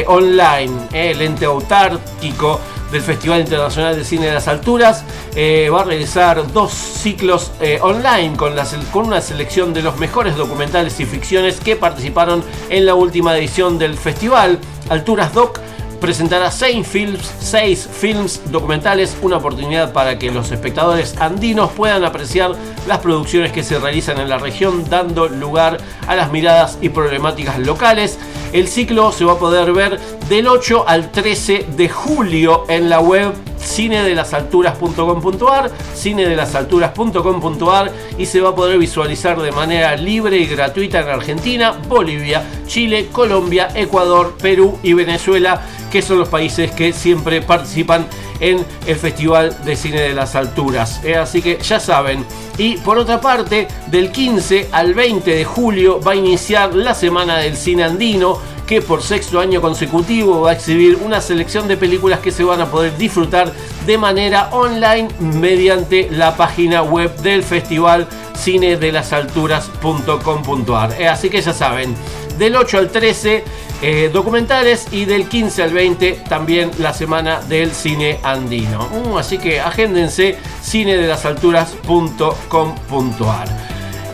[0.09, 0.73] online.
[0.93, 2.59] el ente autárquico
[2.91, 5.05] del Festival Internacional de Cine de las Alturas
[5.35, 8.55] eh, va a realizar dos ciclos eh, online con,
[8.93, 13.79] con una selección de los mejores documentales y ficciones que participaron en la última edición
[13.79, 14.59] del festival.
[14.89, 15.61] Alturas Doc
[16.01, 22.53] presentará seis films, seis films documentales, una oportunidad para que los espectadores andinos puedan apreciar
[22.87, 27.59] las producciones que se realizan en la región, dando lugar a las miradas y problemáticas
[27.59, 28.19] locales.
[28.57, 30.01] El ciclo se va a poder ver
[30.31, 38.55] del 8 al 13 de julio en la web cinedelasalturas.com.ar, cinedelasalturas.com.ar y se va a
[38.55, 44.95] poder visualizar de manera libre y gratuita en Argentina, Bolivia, Chile, Colombia, Ecuador, Perú y
[44.95, 45.61] Venezuela,
[45.93, 48.07] que son los países que siempre participan
[48.41, 51.01] en el Festival de Cine de las Alturas.
[51.05, 52.25] Eh, así que ya saben.
[52.59, 57.37] Y por otra parte, del 15 al 20 de julio va a iniciar la Semana
[57.39, 62.19] del Cine Andino, que por sexto año consecutivo va a exhibir una selección de películas
[62.21, 63.53] que se van a poder disfrutar
[63.87, 71.01] de manera online mediante la página web del festival cinedelasalturas.com.ar.
[71.01, 71.95] Eh, así que ya saben,
[72.39, 73.45] del 8 al 13
[73.83, 78.89] eh, documentales y del 15 al 20 también la semana del cine andino.
[78.89, 83.49] Mm, así que agéndense cinedelasalturas.com.ar.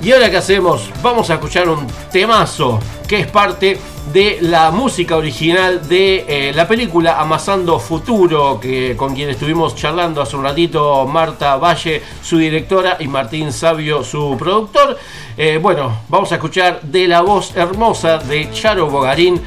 [0.03, 3.79] Y ahora que hacemos, vamos a escuchar un temazo que es parte
[4.13, 10.21] de la música original de eh, la película Amasando Futuro, que con quien estuvimos charlando
[10.21, 14.99] hace un ratito, Marta Valle, su directora, y Martín Sabio, su productor.
[15.37, 19.41] Eh, bueno, vamos a escuchar de la voz hermosa de Charo Bogarín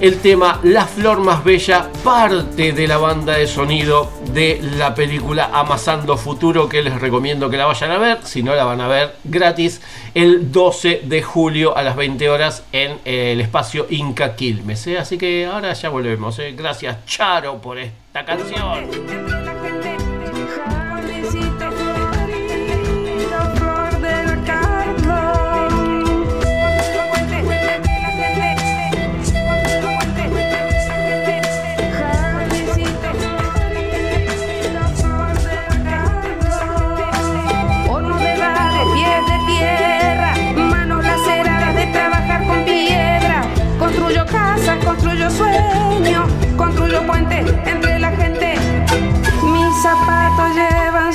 [0.00, 5.50] el tema La Flor Más Bella, parte de la banda de sonido de la película
[5.52, 8.88] Amasando Futuro, que les recomiendo que la vayan a ver, si no la van a
[8.88, 9.80] ver gratis,
[10.14, 14.86] el 12 de julio a las 20 horas en eh, el espacio Inca Quilmes.
[14.86, 14.98] ¿eh?
[14.98, 16.38] Así que ahora ya volvemos.
[16.38, 16.54] ¿eh?
[16.56, 19.63] Gracias Charo por esta canción.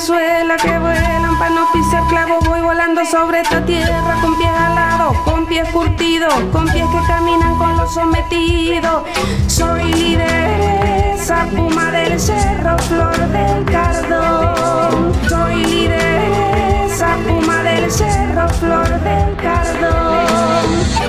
[0.10, 2.44] Suela que vuelan para no pisar clavos.
[2.48, 7.56] Voy volando sobre esta tierra con pies alados, con pies curtidos, con pies que caminan
[7.60, 9.04] con los sometidos.
[9.46, 15.14] Soy lideresa, puma del cerro, flor del cardón.
[15.30, 21.09] Soy lideresa, puma del cerro, flor del cardón.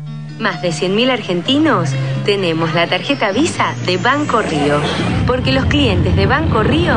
[0.41, 1.91] Más de 100.000 argentinos
[2.25, 4.81] tenemos la tarjeta Visa de Banco Río.
[5.27, 6.95] Porque los clientes de Banco Río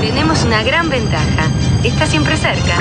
[0.00, 1.50] tenemos una gran ventaja.
[1.84, 2.74] Está siempre cerca.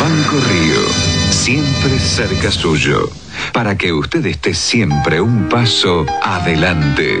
[0.00, 0.80] Banco Río,
[1.28, 3.10] siempre cerca suyo,
[3.52, 7.20] para que usted esté siempre un paso adelante.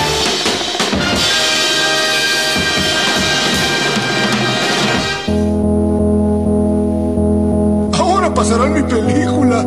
[8.51, 9.63] Ahora pasará mi película.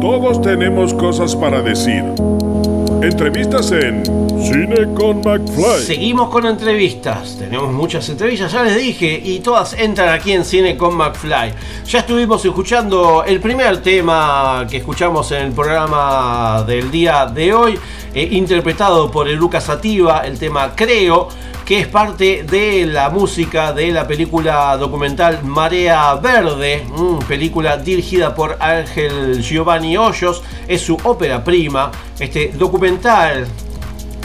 [0.00, 2.02] Todos tenemos cosas para decir.
[3.00, 4.02] Entrevistas en
[4.42, 5.82] Cine con McFly.
[5.84, 7.36] Seguimos con entrevistas.
[7.38, 11.52] Tenemos muchas entrevistas, ya les dije, y todas entran aquí en Cine con McFly.
[11.86, 17.78] Ya estuvimos escuchando el primer tema que escuchamos en el programa del día de hoy,
[18.12, 21.28] eh, interpretado por el Lucas Sativa, el tema Creo,
[21.66, 28.32] que es parte de la música de la película documental Marea Verde, mm, película dirigida
[28.36, 31.90] por Ángel Giovanni Hoyos, es su ópera prima,
[32.20, 33.48] este documental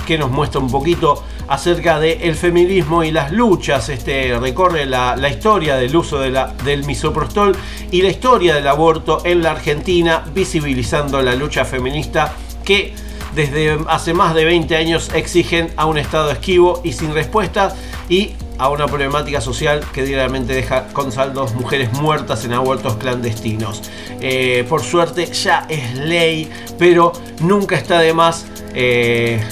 [0.06, 3.90] que nos muestra un poquito acerca del feminismo y las luchas.
[3.90, 7.58] Este recorre la, la historia del uso de la, del misoprostol
[7.90, 12.94] y la historia del aborto en la Argentina, visibilizando la lucha feminista que
[13.36, 17.76] desde hace más de 20 años exigen a un Estado esquivo y sin respuesta
[18.10, 23.82] y a una problemática social que diariamente deja con saldos mujeres muertas en abortos clandestinos.
[24.20, 26.48] Eh, por suerte ya es ley,
[26.78, 29.44] pero nunca está de más eh,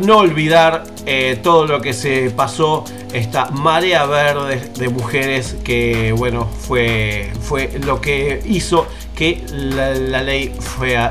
[0.00, 6.46] no olvidar eh, todo lo que se pasó, esta marea verde de mujeres que bueno
[6.46, 8.86] fue, fue lo que hizo
[9.16, 10.54] que la, ley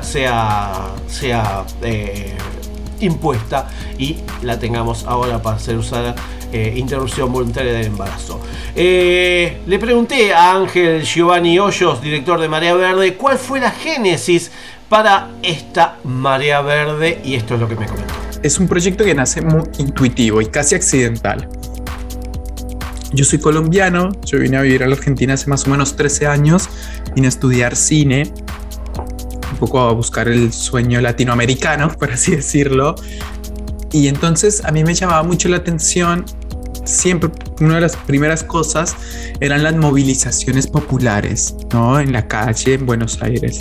[1.08, 2.34] sea eh,
[3.00, 3.68] impuesta
[3.98, 6.14] y la tengamos ahora para ser usada
[6.52, 8.40] eh, interrupción voluntaria del embarazo.
[8.74, 14.52] Eh, le pregunté a Ángel Giovanni Hoyos, director de Marea Verde, cuál fue la génesis
[14.88, 18.14] para esta Marea Verde y esto es lo que me comentó.
[18.42, 21.48] Es un proyecto que nace muy intuitivo y casi accidental.
[23.12, 26.26] Yo soy colombiano, yo vine a vivir a la Argentina hace más o menos 13
[26.26, 26.68] años,
[27.16, 28.32] vine estudiar cine,
[29.50, 32.94] un poco a buscar el sueño latinoamericano, por así decirlo.
[33.90, 36.24] Y entonces a mí me llamaba mucho la atención,
[36.84, 37.30] siempre
[37.60, 38.94] una de las primeras cosas
[39.40, 41.98] eran las movilizaciones populares, ¿no?
[41.98, 43.58] En la calle, en Buenos Aires.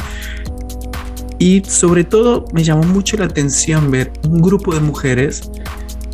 [1.39, 5.49] Y sobre todo me llamó mucho la atención ver un grupo de mujeres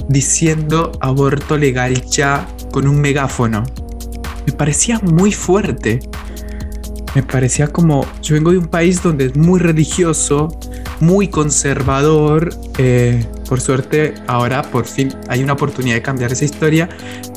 [0.10, 3.64] diciendo aborto legal ya con un megáfono.
[4.46, 6.00] Me parecía muy fuerte.
[7.16, 10.48] Me parecía como, yo vengo de un país donde es muy religioso,
[11.02, 12.54] muy conservador.
[12.78, 16.88] eh, por suerte ahora por fin hay una oportunidad de cambiar esa historia,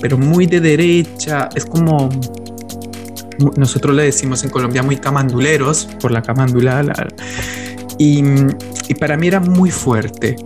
[0.01, 1.49] pero muy de derecha.
[1.57, 2.09] Es como,
[3.57, 6.85] nosotros le decimos en Colombia muy camanduleros, por la camandula.
[6.85, 7.09] la-
[7.99, 8.23] y,
[8.89, 10.37] y para mí era muy fuerte.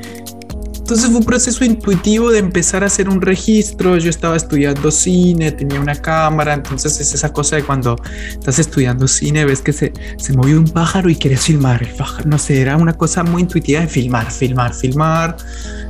[0.89, 3.99] Entonces fue un proceso intuitivo de empezar a hacer un registro.
[3.99, 7.97] Yo estaba estudiando cine, tenía una cámara, entonces es esa cosa de cuando
[8.31, 12.31] estás estudiando cine, ves que se, se movió un pájaro y quieres filmar el pájaro.
[12.31, 15.37] No sé, era una cosa muy intuitiva de filmar, filmar, filmar.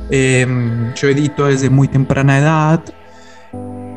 [0.09, 2.83] Em, yo edito desde muy temprana edad.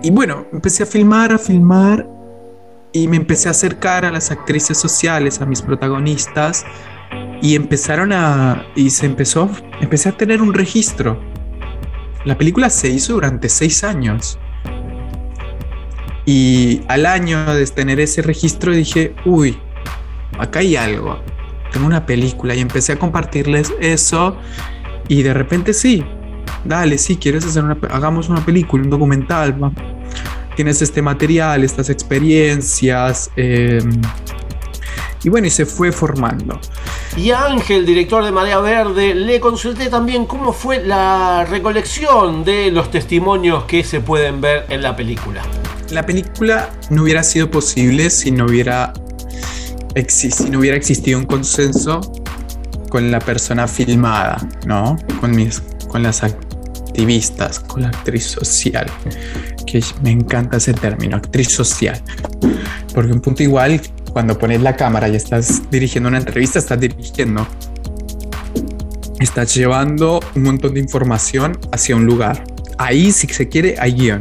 [0.05, 2.09] Y bueno, empecé a filmar, a filmar
[2.93, 6.65] y me empecé a acercar a las actrices sociales, a mis protagonistas
[7.40, 11.20] y empezaron a y se empezó empecé a tener un registro.
[12.24, 14.39] La película se hizo durante seis años.
[16.24, 19.59] Y al año de tener ese registro dije uy
[20.39, 21.18] acá hay algo.
[21.72, 24.36] Tengo una película y empecé a compartirles eso.
[25.09, 26.05] Y de repente sí
[26.64, 29.55] dale sí quieres hacer una hagamos una película un documental
[30.55, 34.01] tienes este material estas experiencias em,
[35.24, 36.61] y bueno y se fue formando
[37.16, 42.70] Y a Ángel, director de Marea Verde, le consulté también cómo fue la recolección de
[42.70, 45.43] los testimonios que se pueden ver en la película.
[45.90, 48.93] La película no hubiera sido posible si no hubiera,
[50.09, 52.01] si no hubiera existido un consenso
[52.89, 54.97] con la persona filmada, ¿no?
[55.20, 58.86] Con, mis, con las activistas, con la actriz social,
[59.66, 62.01] que me encanta ese término, actriz social.
[62.94, 63.81] Porque un punto igual,
[64.12, 67.47] cuando pones la cámara y estás dirigiendo una entrevista, estás dirigiendo.
[69.18, 72.44] Estás llevando un montón de información hacia un lugar.
[72.78, 74.20] Ahí, si se quiere, hay guion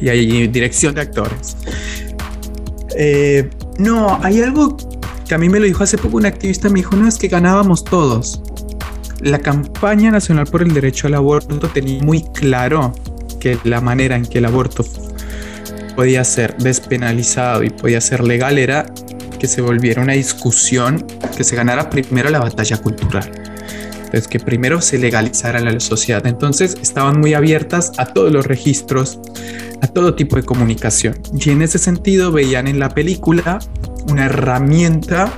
[0.00, 1.56] y hay dirección de actores.
[2.96, 3.48] Eh,
[3.78, 4.76] no, hay algo
[5.26, 7.28] que a mí me lo dijo hace poco un activista, me dijo, no, es que
[7.28, 8.42] ganábamos todos.
[9.20, 12.92] La campaña nacional por el derecho al aborto tenía muy claro
[13.40, 14.84] que la manera en que el aborto
[15.94, 18.86] podía ser despenalizado y podía ser legal era
[19.38, 21.06] que se volviera una discusión,
[21.36, 23.30] que se ganara primero la batalla cultural.
[24.04, 26.24] Entonces, que primero se legalizara la sociedad.
[26.26, 29.18] Entonces, estaban muy abiertas a todos los registros,
[29.82, 31.20] a todo tipo de comunicación.
[31.34, 33.58] Y en ese sentido, veían en la película
[34.08, 35.32] una herramienta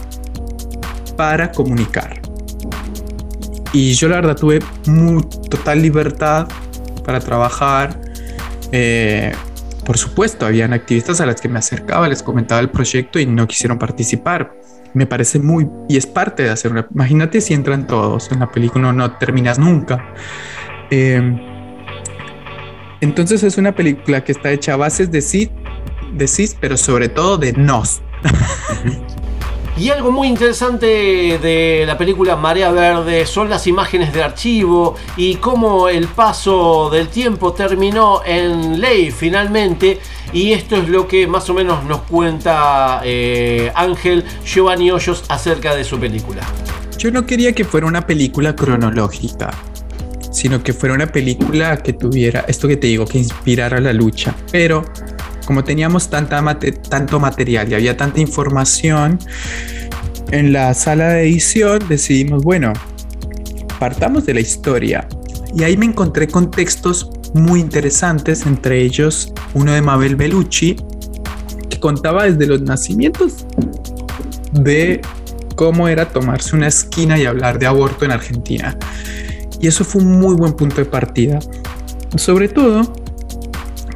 [1.17, 2.21] para comunicar.
[3.73, 6.47] Y yo la verdad tuve muy, total libertad
[7.05, 7.99] para trabajar.
[8.73, 9.33] Eh,
[9.87, 13.47] por supuesto, habían activistas a las que me acercaba, les comentaba el proyecto y no
[13.47, 14.53] quisieron participar.
[14.95, 18.51] Me parece muy, y es parte de hacer una, imagínate si entran todos en la
[18.51, 20.05] película, no, terminas nunca.
[20.91, 21.23] Eh,
[23.01, 25.53] entonces es una película que está hecha a bases de sí,
[26.13, 28.03] de sí, pero sobre todo de nos.
[29.79, 35.35] Y algo muy interesante de la película Marea Verde son las imágenes de archivo y
[35.35, 40.01] cómo el paso del tiempo terminó en ley finalmente.
[40.33, 45.75] Y esto es lo que más o menos nos cuenta eh, Ángel Giovanni Hoyos acerca
[45.75, 46.43] de su película.
[46.97, 49.51] Yo no quería que fuera una película cronológica,
[50.33, 54.35] sino que fuera una película que tuviera esto que te digo, que inspirara la lucha.
[54.51, 54.87] Pero
[55.47, 56.43] como teníamos tanta
[56.91, 59.19] tanto material y había tanta información,
[60.31, 62.73] en la sala de edición decidimos, bueno,
[63.79, 65.09] partamos de la historia.
[65.55, 70.77] Y ahí me encontré con textos muy interesantes, entre ellos uno de Mabel Bellucci,
[71.71, 73.47] que contaba desde los nacimientos
[74.53, 75.01] de
[75.55, 78.77] cómo era tomarse una esquina y hablar de aborto en Argentina.
[79.61, 81.39] Y eso fue un muy buen punto de partida.
[82.17, 82.93] Sobre todo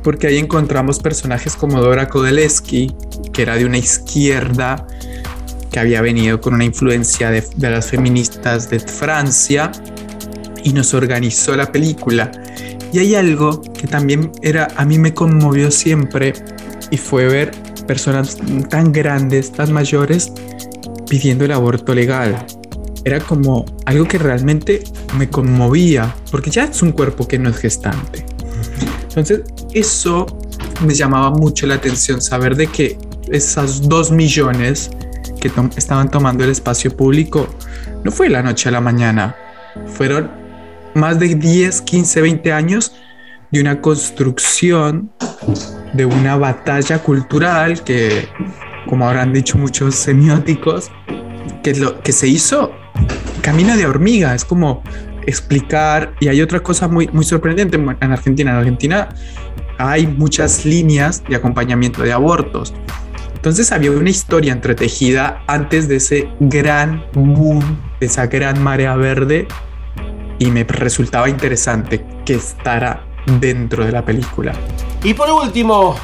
[0.02, 2.94] porque ahí encontramos personajes como Dora Kodeleski,
[3.32, 4.86] que era de una izquierda
[5.70, 9.70] que había venido con una influencia de, las feministas de Francia
[10.64, 12.30] y nos organizó la película.
[12.92, 16.32] Y hay algo que también era a mí me conmovió siempre
[16.90, 17.52] y fue ver
[17.86, 18.36] personas
[18.68, 20.32] tan grandes, tan mayores
[21.08, 22.44] pidiendo el aborto legal.
[23.04, 24.82] Era como algo que realmente
[25.16, 28.29] me conmovía, porque ya es un cuerpo que no es gestante.
[29.10, 29.42] Entonces,
[29.74, 30.26] eso
[30.86, 32.96] me llamaba mucho la atención, saber de que
[33.30, 34.90] esas dos millones
[35.40, 37.48] que estaban tomando el espacio público
[38.04, 39.34] no fue la noche a la mañana,
[39.86, 40.30] fueron
[40.94, 42.92] más de 10, 15, 20 años
[43.50, 45.10] de una construcción,
[45.92, 48.28] de una batalla cultural que,
[48.88, 50.90] como habrán dicho muchos semióticos,
[51.62, 52.72] que, lo, que se hizo
[53.42, 54.82] camino de hormiga, es como
[55.26, 58.50] explicar, y hay otra cosa muy, muy sorprendente en Argentina.
[58.50, 59.08] En Argentina
[59.78, 62.74] hay muchas líneas de acompañamiento de abortos.
[63.34, 69.48] Entonces había una historia entretejida antes de ese gran boom, de esa gran marea verde,
[70.38, 73.04] y me resultaba interesante que estará
[73.40, 74.52] dentro de la película.
[75.02, 75.96] Y por último,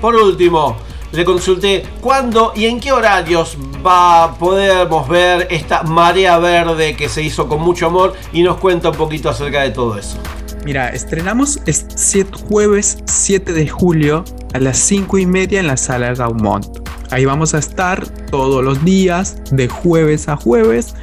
[0.00, 0.76] por último,
[1.12, 7.08] le consulté cuándo y en qué horarios va a podemos ver esta marea verde que
[7.08, 10.18] se hizo con mucho amor y nos cuenta un poquito acerca de todo eso.
[10.64, 14.24] Mira, estrenamos este jueves 7 de julio
[14.54, 16.66] a las 5 y media en la sala Gaumont.
[17.10, 20.94] Ahí vamos a estar todos los días, de jueves a jueves.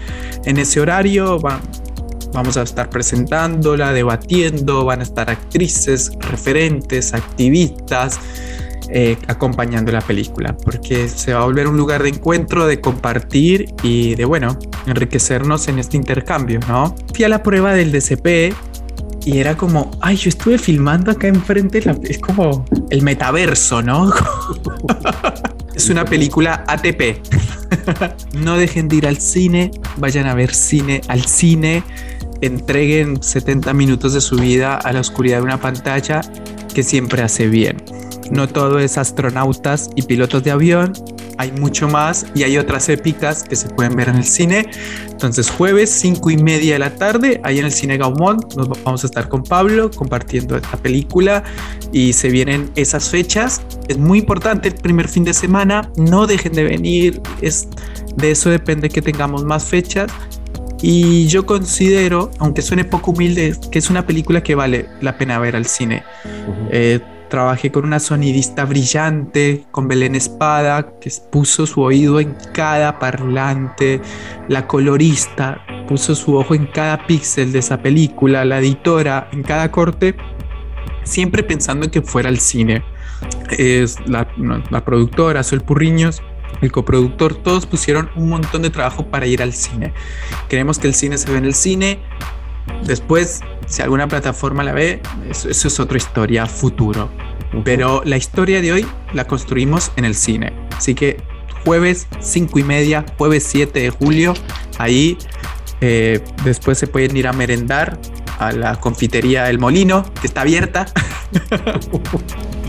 [0.46, 1.40] En ese horario
[2.34, 8.18] vamos a estar presentándola, debatiendo, van a estar actrices, referentes, activistas,
[8.92, 13.74] eh, acompañando la película, porque se va a volver un lugar de encuentro, de compartir
[13.84, 14.58] y de, bueno,
[14.88, 16.96] enriquecernos en este intercambio, ¿no?
[17.14, 18.54] Fui a la prueba del DCP
[19.26, 24.12] y era como, ay, yo estuve filmando acá enfrente, es como el metaverso, ¿no?
[25.76, 27.20] es una película ATP.
[28.34, 31.84] no dejen de ir al cine, vayan a ver cine al cine,
[32.42, 36.22] entreguen 70 minutos de su vida a la oscuridad de una pantalla
[36.74, 37.78] que siempre hace bien.
[38.32, 40.94] No todo es astronautas y pilotos de avión,
[41.40, 44.70] hay mucho más y hay otras épicas que se pueden ver en el cine.
[45.10, 49.04] Entonces jueves 5 y media de la tarde, ahí en el cine Gaumont, nos vamos
[49.06, 51.44] a estar con Pablo compartiendo esta película
[51.94, 53.62] y se vienen esas fechas.
[53.88, 57.70] Es muy importante el primer fin de semana, no dejen de venir, es,
[58.18, 60.12] de eso depende que tengamos más fechas.
[60.82, 65.40] Y yo considero, aunque suene poco humilde, que es una película que vale la pena
[65.40, 66.04] ver al cine.
[67.30, 74.02] Trabajé con una sonidista brillante, con Belén Espada, que puso su oído en cada parlante,
[74.48, 79.72] la colorista puso su ojo en cada píxel de esa película, la editora en cada
[79.72, 80.16] corte,
[81.04, 82.84] siempre pensando en que fuera el cine.
[83.50, 84.28] Es la,
[84.70, 86.22] la productora, Sol Purriños,
[86.62, 89.94] el coproductor, todos pusieron un montón de trabajo para ir al cine.
[90.48, 92.00] Queremos que el cine se ve en el cine.
[92.84, 97.10] Después si alguna plataforma la ve, eso, es otra historia futuro.
[97.64, 100.54] Pero la historia de hoy la construimos en el cine.
[100.76, 101.22] Así que
[101.64, 104.34] jueves 5 y media, jueves 7 de julio,
[104.80, 105.18] ahí
[105.82, 108.00] eh, después se pueden ir a merendar
[108.40, 110.88] a la confitería El Molino, que está abierta.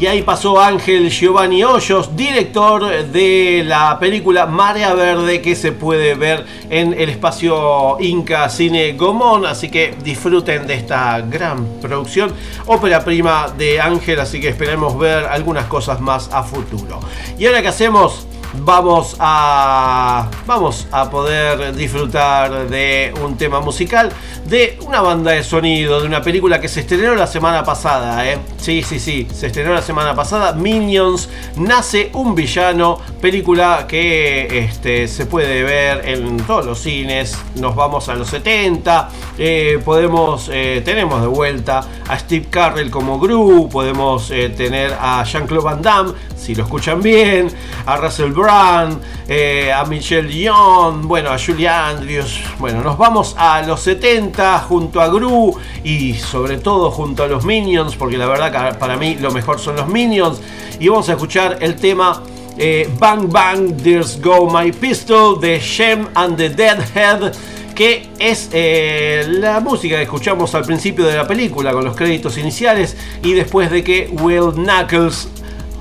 [0.01, 6.15] Y ahí pasó Ángel Giovanni Hoyos, director de la película Marea Verde que se puede
[6.15, 9.45] ver en el espacio Inca Cine Gomón.
[9.45, 12.33] Así que disfruten de esta gran producción,
[12.65, 14.21] ópera prima de Ángel.
[14.21, 17.01] Así que esperemos ver algunas cosas más a futuro.
[17.39, 24.11] Y ahora que hacemos vamos a vamos a poder disfrutar de un tema musical
[24.47, 28.39] de una banda de sonido de una película que se estrenó la semana pasada ¿eh?
[28.59, 35.07] sí sí sí se estrenó la semana pasada Minions nace un villano película que este,
[35.07, 39.09] se puede ver en todos los cines nos vamos a los 70
[39.39, 45.23] eh, podemos eh, tenemos de vuelta a Steve Carrell como Gru podemos eh, tener a
[45.25, 47.49] Jean-Claude Van Damme si lo escuchan bien
[47.87, 52.41] a Russell Brand, eh, a Michelle Young, bueno, a Julia Andrews.
[52.59, 55.55] Bueno, nos vamos a los 70 junto a Gru
[55.85, 59.59] y sobre todo junto a los Minions, porque la verdad que para mí lo mejor
[59.59, 60.41] son los Minions.
[60.79, 62.23] Y vamos a escuchar el tema
[62.57, 67.33] eh, Bang Bang, There's Go My Pistol de Shem and the Deadhead
[67.75, 72.37] que es eh, la música que escuchamos al principio de la película con los créditos
[72.37, 75.29] iniciales y después de que Will Knuckles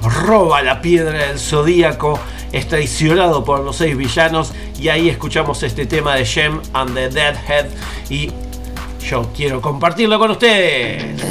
[0.01, 2.19] roba la piedra del zodíaco,
[2.51, 7.09] es traicionado por los seis villanos y ahí escuchamos este tema de Shem and the
[7.09, 7.67] Deadhead
[8.09, 8.31] y
[9.07, 11.21] yo quiero compartirlo con ustedes.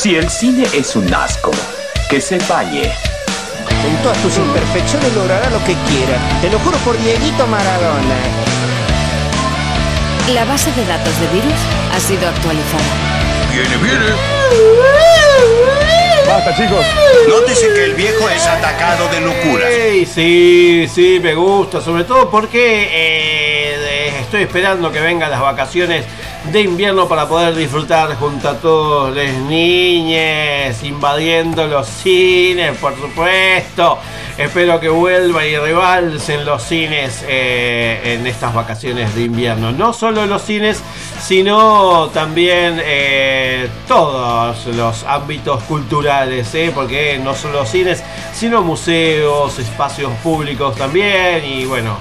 [0.00, 1.50] Si el cine es un asco,
[2.08, 2.94] que se bañe.
[3.82, 6.16] Con todas tus imperfecciones logrará lo que quiera.
[6.40, 8.16] Te lo juro por Dieguito Maradona.
[10.32, 11.60] La base de datos de virus
[11.92, 12.84] ha sido actualizada.
[13.52, 14.14] Viene, viene.
[16.28, 16.86] Basta, chicos.
[17.28, 19.68] Nótese que el viejo es atacado de locura.
[19.68, 26.04] Ey, sí, sí, me gusta, sobre todo porque eh, estoy esperando que vengan las vacaciones
[26.52, 33.98] de invierno para poder disfrutar junto a todos los niños, invadiendo los cines, por supuesto.
[34.38, 39.72] Espero que vuelva y rebalsen los cines eh, en estas vacaciones de invierno.
[39.72, 40.80] No solo los cines,
[41.20, 46.72] sino también eh, todos los ámbitos culturales, ¿eh?
[46.74, 48.02] porque no solo cines,
[48.32, 51.96] sino museos, espacios públicos también y bueno,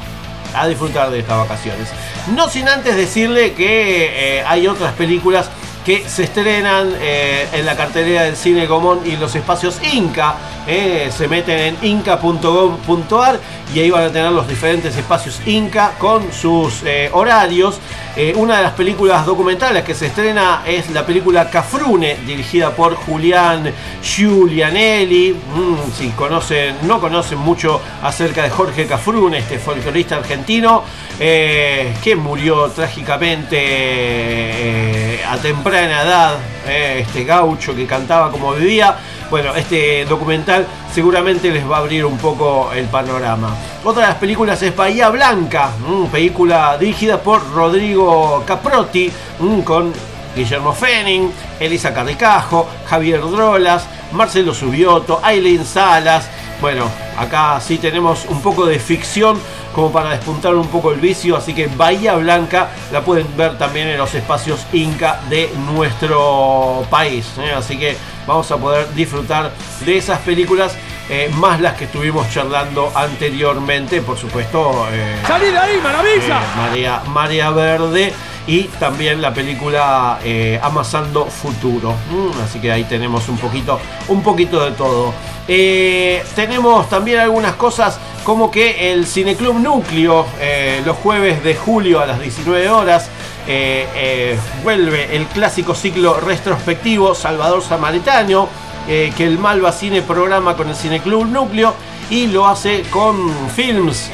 [0.55, 1.89] a disfrutar de estas vacaciones.
[2.35, 5.49] No sin antes decirle que eh, hay otras películas
[5.85, 10.35] que se estrenan eh, en la cartelera del Cine Común y los espacios Inca.
[10.69, 13.39] Eh, se meten en inca.gov.ar
[13.73, 17.79] y ahí van a tener los diferentes espacios Inca con sus eh, horarios.
[18.17, 22.95] Eh, una de las películas documentales que se estrena es la película Cafrune, dirigida por
[22.95, 23.71] Julián
[24.03, 25.33] Giulianelli.
[25.33, 30.83] Mm, si conocen, no conocen mucho acerca de Jorge Cafrune, este folclorista argentino,
[31.17, 36.37] que murió trágicamente a temprana edad,
[36.67, 38.97] este gaucho que cantaba como vivía.
[39.29, 43.49] Bueno, este documental seguramente les va a abrir un poco el panorama.
[43.83, 49.91] Otra de las películas es Bahía Blanca, mm, película dirigida por Rodrigo Caprotti, mm, con
[50.33, 51.29] Guillermo Fenning,
[51.59, 56.29] Elisa Carricajo, Javier Drolas, Marcelo Subioto, Aileen Salas.
[56.61, 56.85] Bueno,
[57.17, 59.37] acá sí tenemos un poco de ficción
[59.77, 63.87] como para despuntar un poco el vicio, así que Bahía Blanca la pueden ver también
[63.87, 67.27] en los espacios Inca de nuestro país.
[67.37, 67.51] ¿eh?
[67.55, 67.95] Así que
[68.25, 69.51] vamos a poder disfrutar
[69.85, 70.73] de esas películas,
[71.11, 74.87] eh, más las que estuvimos charlando anteriormente, por supuesto.
[74.91, 76.39] eh, ¡Salí de ahí, maravilla!
[76.39, 78.13] eh, María, María Verde
[78.47, 81.91] y también la película eh, Amasando Futuro.
[82.09, 85.13] Mm, así que ahí tenemos un poquito, un poquito de todo.
[85.49, 92.01] Eh, tenemos también algunas cosas como que el Cineclub Núcleo eh, los jueves de julio
[92.01, 93.09] a las 19 horas
[93.47, 98.49] eh, vuelve el clásico ciclo retrospectivo Salvador Samaritano
[98.87, 101.73] que el Malva Cine programa con el Cineclub Núcleo
[102.09, 104.09] y lo hace con films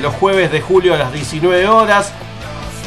[0.00, 2.12] los jueves de julio a las 19 horas.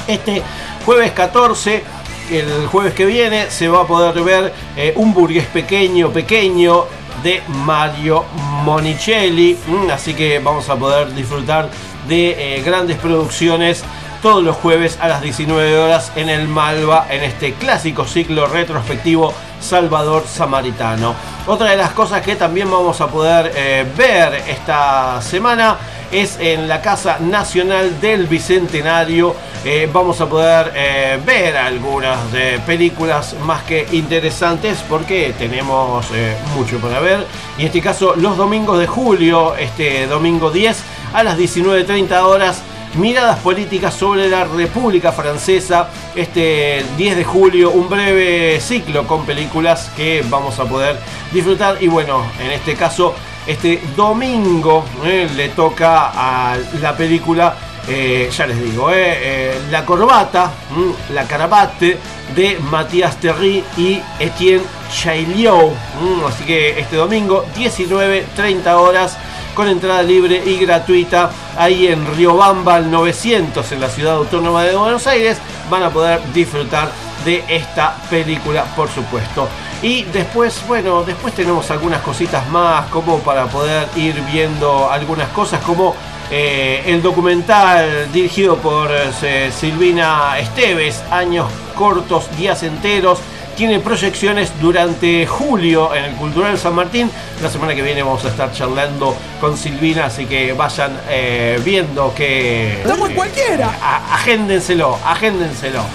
[0.08, 0.42] Este
[0.86, 1.84] jueves 14,
[2.32, 4.54] el jueves que viene, se va a poder ver
[4.96, 6.86] un burgués pequeño, pequeño
[7.24, 8.26] de Mario
[8.64, 9.58] Monicelli.
[9.68, 11.70] Mm, así que vamos a poder disfrutar
[12.08, 13.84] de eh, grandes producciones
[14.22, 19.34] todos los jueves a las 19 horas en el Malva, en este clásico ciclo retrospectivo
[19.60, 21.14] Salvador Samaritano.
[21.48, 25.78] Otra de las cosas que también vamos a poder eh, ver esta semana
[26.22, 29.36] es en la Casa Nacional del Bicentenario.
[29.66, 36.38] Eh, vamos a poder eh, ver algunas de películas más que interesantes porque tenemos eh,
[36.56, 37.28] mucho para ver.
[37.58, 40.84] Y en este caso, los domingos de julio, este domingo 10
[41.14, 42.62] a las 19.30 horas.
[42.96, 45.90] Miradas políticas sobre la República Francesa.
[46.16, 50.98] Este 10 de julio, un breve ciclo con películas que vamos a poder
[51.34, 51.84] disfrutar.
[51.84, 53.14] Y bueno, en este caso,
[53.48, 57.56] este domingo eh, le toca a la película,
[57.88, 61.98] eh, ya les digo, eh, La Corbata, mm, La Carabate
[62.36, 65.74] de Matías Terry y Etienne Chaillot.
[66.02, 69.18] Mm, así que este domingo, 19.30 horas
[69.54, 74.76] con entrada libre y gratuita ahí en Riobamba al 900 en la ciudad autónoma de
[74.76, 75.38] Buenos Aires
[75.70, 76.92] van a poder disfrutar
[77.24, 79.48] de esta película por supuesto
[79.86, 85.62] y después bueno después tenemos algunas cositas más como para poder ir viendo algunas cosas
[85.62, 85.96] como
[86.32, 93.20] eh, el documental dirigido por eh, Silvina Esteves años cortos días enteros
[93.56, 97.10] tiene proyecciones durante julio en el Cultural San Martín.
[97.42, 102.14] La semana que viene vamos a estar charlando con Silvina, así que vayan eh, viendo
[102.14, 102.82] que...
[102.82, 104.04] ¡Estamos cualquiera!
[104.12, 105.86] agéndenselo, agéndenselo.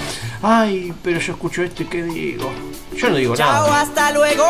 [0.42, 2.50] Ay, pero yo escucho esto y qué digo.
[2.96, 3.80] Yo no digo Chao, nada.
[3.82, 4.44] hasta luego.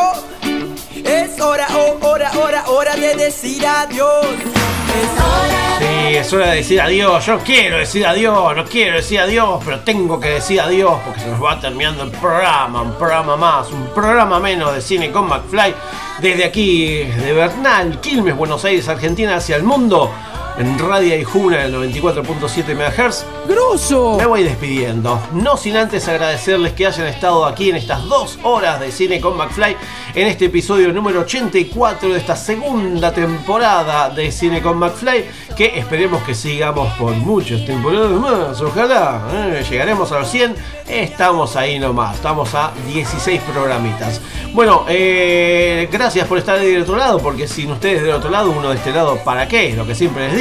[1.03, 4.25] Es hora, oh, hora, hora, hora de decir adiós.
[4.25, 5.77] Es hora.
[5.79, 7.25] Sí, es hora de decir adiós.
[7.25, 11.27] Yo quiero decir adiós, no quiero decir adiós, pero tengo que decir adiós porque se
[11.27, 12.81] nos va terminando el programa.
[12.81, 15.73] Un programa más, un programa menos de cine con McFly.
[16.19, 20.11] Desde aquí, de Bernal, Quilmes, Buenos Aires, Argentina, hacia el mundo.
[20.57, 23.25] En Radio Ijuna en el 94.7 MHz.
[23.47, 24.17] ¡Grosso!
[24.17, 25.19] Me voy despidiendo.
[25.33, 29.37] No sin antes agradecerles que hayan estado aquí en estas dos horas de cine con
[29.37, 29.75] McFly.
[30.13, 35.25] En este episodio número 84 de esta segunda temporada de Cine con McFly.
[35.55, 38.61] Que esperemos que sigamos por muchas temporadas más.
[38.61, 39.21] Ojalá.
[39.31, 39.63] ¿eh?
[39.69, 40.55] Llegaremos a los 100.
[40.87, 42.15] Estamos ahí nomás.
[42.15, 44.19] Estamos a 16 programitas.
[44.53, 47.19] Bueno, eh, gracias por estar del otro lado.
[47.19, 49.73] Porque sin ustedes del otro lado, uno de este lado, ¿para qué?
[49.75, 50.40] Lo que siempre les digo.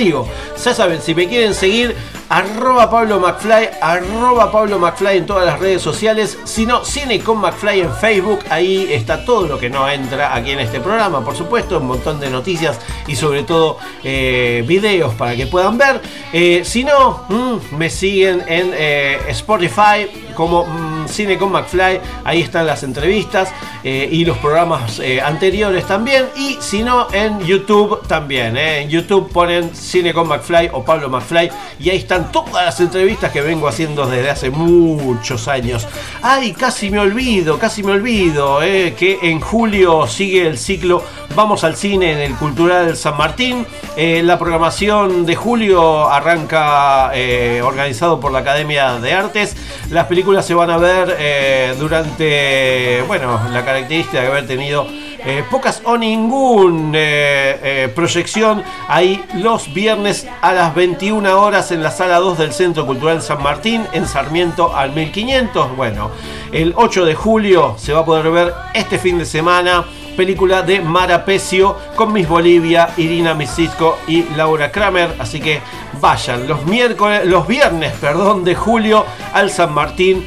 [0.65, 1.95] Ya saben, si me quieren seguir,
[2.31, 6.39] arroba Pablo McFly, arroba Pablo McFly en todas las redes sociales.
[6.45, 8.39] Si no, Cine con McFly en Facebook.
[8.49, 11.79] Ahí está todo lo que no entra aquí en este programa, por supuesto.
[11.79, 12.79] Un montón de noticias
[13.09, 16.01] y sobre todo eh, videos para que puedan ver.
[16.33, 22.01] Eh, si no, mm, me siguen en eh, Spotify como mm, Cine con McFly.
[22.23, 23.53] Ahí están las entrevistas
[23.83, 26.27] y los programas anteriores también.
[26.37, 28.57] Y si no, en YouTube también.
[28.57, 31.51] En YouTube ponen Cine con McFly o Pablo McFly.
[31.81, 35.87] Y ahí están todas las entrevistas que vengo haciendo desde hace muchos años.
[36.23, 41.03] Ay, casi me olvido, casi me olvido eh, que en julio sigue el ciclo
[41.37, 43.65] Vamos al cine en el Cultural San Martín.
[43.97, 49.57] Eh, la programación de julio arranca eh, organizado por la Academia de Artes.
[49.91, 54.89] Las películas se van a ver durante, bueno, la característica de haber tenido
[55.25, 61.83] eh, pocas o ningún eh, eh, proyección ahí los viernes a las 21 horas en
[61.83, 65.77] la sala 2 del Centro Cultural San Martín en Sarmiento al 1500.
[65.77, 66.11] Bueno,
[66.53, 69.85] el 8 de julio se va a poder ver este fin de semana
[70.17, 75.15] película de Mara Pecio con Miss Bolivia, Irina Misisco y Laura Kramer.
[75.19, 75.61] Así que
[76.01, 80.25] vayan los miércoles, los viernes, perdón, de julio al San Martín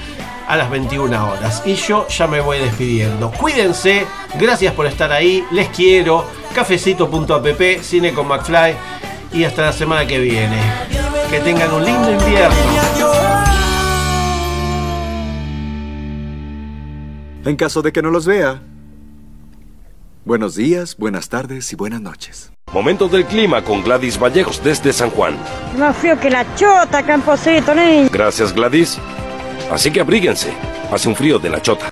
[0.48, 1.62] a las 21 horas.
[1.66, 3.32] Y yo ya me voy despidiendo.
[3.32, 4.06] Cuídense,
[4.40, 6.26] gracias por estar ahí, les quiero.
[6.54, 8.76] Cafecito.app, cine con McFly.
[9.34, 10.58] Y hasta la semana que viene.
[11.30, 12.56] Que tengan un lindo invierno.
[17.46, 18.62] En caso de que no los vea.
[20.26, 22.52] Buenos días, buenas tardes y buenas noches.
[22.72, 25.38] Momentos del clima con Gladys Vallejos desde San Juan.
[25.78, 28.08] Más frío que la chota, Camposito, niño.
[28.10, 28.98] Gracias Gladys.
[29.74, 30.54] Así que abríguense.
[30.92, 31.90] Hace un frío de la chota.